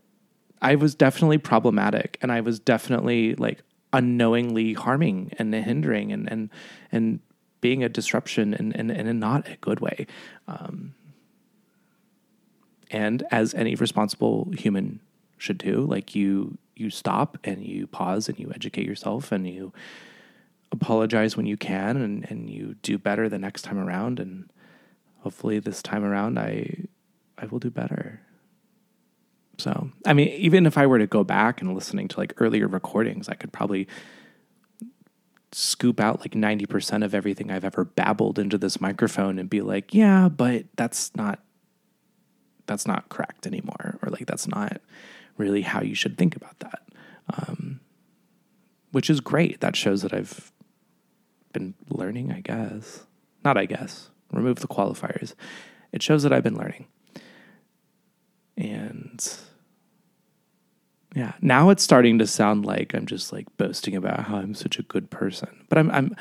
I 0.63 0.75
was 0.75 0.95
definitely 0.95 1.39
problematic 1.39 2.19
and 2.23 2.33
I 2.33 2.41
was 2.41 2.59
definitely 2.59 3.35
like 3.35 3.63
unknowingly 3.93 4.75
harming 4.75 5.33
and 5.39 5.55
hindering 5.55 6.13
and 6.13 6.31
and 6.31 6.51
and 6.93 7.21
being 7.61 7.83
a 7.83 7.89
disruption 7.89 8.55
and 8.55 8.75
and, 8.75 8.91
and 8.91 9.21
not 9.21 9.49
a 9.49 9.57
good 9.57 9.81
way. 9.81 10.07
Um, 10.47 10.95
and 12.91 13.25
as 13.31 13.55
any 13.55 13.75
responsible 13.75 14.51
human 14.57 15.01
should 15.37 15.59
do, 15.59 15.81
like 15.81 16.15
you 16.15 16.59
you 16.75 16.91
stop 16.91 17.39
and 17.45 17.65
you 17.65 17.87
pause 17.87 18.29
and 18.29 18.39
you 18.39 18.51
educate 18.55 18.87
yourself 18.87 19.33
and 19.33 19.49
you 19.49 19.73
apologize 20.71 21.37
when 21.37 21.47
you 21.47 21.57
can 21.57 21.97
and, 21.97 22.31
and 22.31 22.51
you 22.51 22.77
do 22.83 22.99
better 22.99 23.29
the 23.29 23.39
next 23.39 23.63
time 23.63 23.79
around 23.79 24.21
and 24.21 24.51
hopefully 25.21 25.59
this 25.59 25.83
time 25.83 26.05
around 26.05 26.39
I 26.39 26.85
I 27.37 27.47
will 27.47 27.59
do 27.59 27.71
better. 27.71 28.21
So, 29.59 29.91
I 30.07 30.13
mean, 30.13 30.29
even 30.29 30.67
if 30.67 30.79
I 30.79 30.87
were 30.87 30.99
to 30.99 31.07
go 31.07 31.25
back 31.25 31.61
and 31.61 31.75
listening 31.75 32.07
to 32.09 32.19
like 32.19 32.33
earlier 32.37 32.69
recordings, 32.69 33.29
I 33.29 33.35
could 33.35 33.53
probably 33.53 33.89
scoop 35.53 36.01
out 36.01 36.21
like 36.21 36.33
90% 36.33 37.05
of 37.05 37.15
everything 37.15 37.51
I've 37.51 37.65
ever 37.65 37.85
babbled 37.85 38.39
into 38.39 38.59
this 38.59 38.81
microphone 38.81 39.39
and 39.39 39.49
be 39.49 39.61
like, 39.61 39.95
yeah, 39.95 40.29
but 40.29 40.65
that's 40.77 41.15
not 41.17 41.41
that's 42.67 42.87
not 42.87 43.09
correct 43.09 43.47
anymore 43.47 43.99
or 44.03 44.11
like 44.11 44.27
that's 44.27 44.47
not 44.47 44.83
really 45.39 45.63
how 45.63 45.81
you 45.81 45.95
should 45.95 46.19
think 46.19 46.37
about 46.37 46.59
that. 46.59 46.83
Um, 47.33 47.81
which 48.93 49.09
is 49.09 49.21
great. 49.21 49.61
That 49.61 49.77
shows 49.77 50.03
that 50.03 50.13
I've 50.13 50.53
been 51.53 51.75
learning, 51.89 52.33
I 52.33 52.41
guess. 52.41 53.07
Not 53.45 53.57
I 53.57 53.65
guess. 53.65 54.11
Remove 54.33 54.61
the 54.61 54.69
qualifiers. 54.69 55.35
It 55.93 56.03
shows 56.03 56.23
that 56.23 56.33
I've 56.33 56.43
been 56.43 56.59
learning. 56.59 56.87
And 58.57 59.39
yeah. 61.19 61.33
Now 61.43 61.71
it's 61.71 61.83
starting 61.83 62.21
to 62.21 62.29
sound 62.29 62.65
like 62.65 62.95
I'm 62.95 63.05
just 63.05 63.33
like 63.33 63.49
boasting 63.57 63.97
about 63.97 64.21
how 64.21 64.37
I'm 64.37 64.55
such 64.55 64.79
a 64.79 64.85
good 64.85 65.11
person. 65.11 65.65
But 65.69 65.79
I'm 65.79 65.91
I'm 65.91 66.17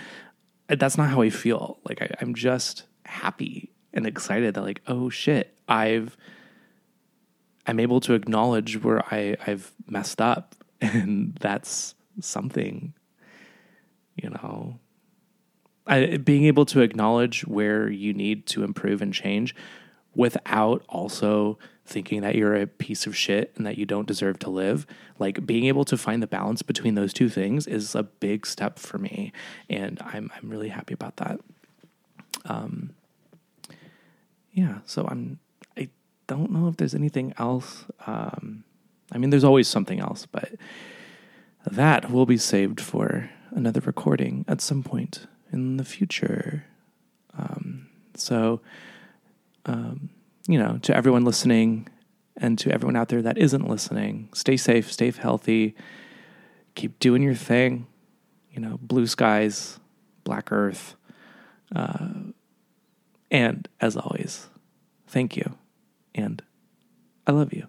that's 0.69 0.97
not 0.97 1.09
how 1.09 1.21
I 1.21 1.29
feel. 1.29 1.77
Like 1.87 2.01
I, 2.01 2.09
I'm 2.19 2.33
just 2.33 2.85
happy 3.05 3.69
and 3.93 4.07
excited 4.07 4.55
that 4.55 4.63
like, 4.63 4.81
oh 4.87 5.11
shit, 5.11 5.55
I've 5.67 6.17
I'm 7.67 7.79
able 7.79 7.99
to 8.01 8.15
acknowledge 8.15 8.81
where 8.83 9.05
I, 9.13 9.35
I've 9.45 9.71
messed 9.87 10.19
up 10.19 10.55
and 10.81 11.37
that's 11.39 11.93
something, 12.19 12.95
you 14.15 14.31
know. 14.31 14.79
I, 15.85 16.17
being 16.17 16.45
able 16.45 16.65
to 16.65 16.81
acknowledge 16.81 17.45
where 17.45 17.87
you 17.87 18.15
need 18.15 18.47
to 18.47 18.63
improve 18.63 19.03
and 19.03 19.13
change 19.13 19.55
without 20.17 20.83
also 20.89 21.57
thinking 21.85 22.21
that 22.21 22.35
you're 22.35 22.55
a 22.55 22.67
piece 22.67 23.07
of 23.07 23.15
shit 23.15 23.53
and 23.55 23.65
that 23.65 23.77
you 23.77 23.85
don't 23.85 24.07
deserve 24.07 24.39
to 24.39 24.49
live. 24.49 24.85
Like 25.19 25.45
being 25.45 25.65
able 25.65 25.85
to 25.85 25.97
find 25.97 26.21
the 26.21 26.27
balance 26.27 26.61
between 26.61 26.95
those 26.95 27.13
two 27.13 27.29
things 27.29 27.67
is 27.67 27.95
a 27.95 28.03
big 28.03 28.45
step 28.45 28.79
for 28.79 28.97
me, 28.97 29.31
and 29.69 30.01
I'm 30.03 30.29
I'm 30.35 30.49
really 30.49 30.69
happy 30.69 30.93
about 30.93 31.17
that. 31.17 31.39
Um, 32.45 32.95
yeah, 34.51 34.79
so 34.85 35.07
I'm 35.09 35.39
I 35.77 35.87
don't 36.25 36.51
know 36.51 36.67
if 36.67 36.77
there's 36.77 36.95
anything 36.95 37.33
else. 37.37 37.85
Um, 38.05 38.63
I 39.11 39.17
mean, 39.17 39.29
there's 39.29 39.45
always 39.45 39.67
something 39.67 39.99
else, 39.99 40.25
but 40.25 40.53
that 41.65 42.11
will 42.11 42.25
be 42.25 42.37
saved 42.37 42.81
for 42.81 43.29
another 43.51 43.81
recording 43.81 44.43
at 44.47 44.61
some 44.61 44.83
point 44.83 45.27
in 45.53 45.77
the 45.77 45.85
future. 45.85 46.65
Um, 47.37 47.87
so, 48.15 48.61
um, 49.67 50.09
you 50.47 50.57
know, 50.57 50.79
to 50.83 50.95
everyone 50.95 51.25
listening 51.25 51.87
and 52.37 52.57
to 52.59 52.71
everyone 52.71 52.95
out 52.95 53.09
there 53.09 53.21
that 53.21 53.37
isn't 53.37 53.67
listening, 53.67 54.29
stay 54.33 54.57
safe, 54.57 54.91
stay 54.91 55.11
healthy, 55.11 55.75
keep 56.75 56.97
doing 56.99 57.21
your 57.21 57.35
thing. 57.35 57.87
You 58.51 58.61
know, 58.61 58.79
blue 58.81 59.05
skies, 59.05 59.79
black 60.23 60.51
earth. 60.51 60.95
Uh, 61.75 62.31
and 63.29 63.67
as 63.79 63.95
always, 63.95 64.47
thank 65.07 65.37
you. 65.37 65.55
And 66.15 66.41
I 67.27 67.33
love 67.33 67.53
you. 67.53 67.67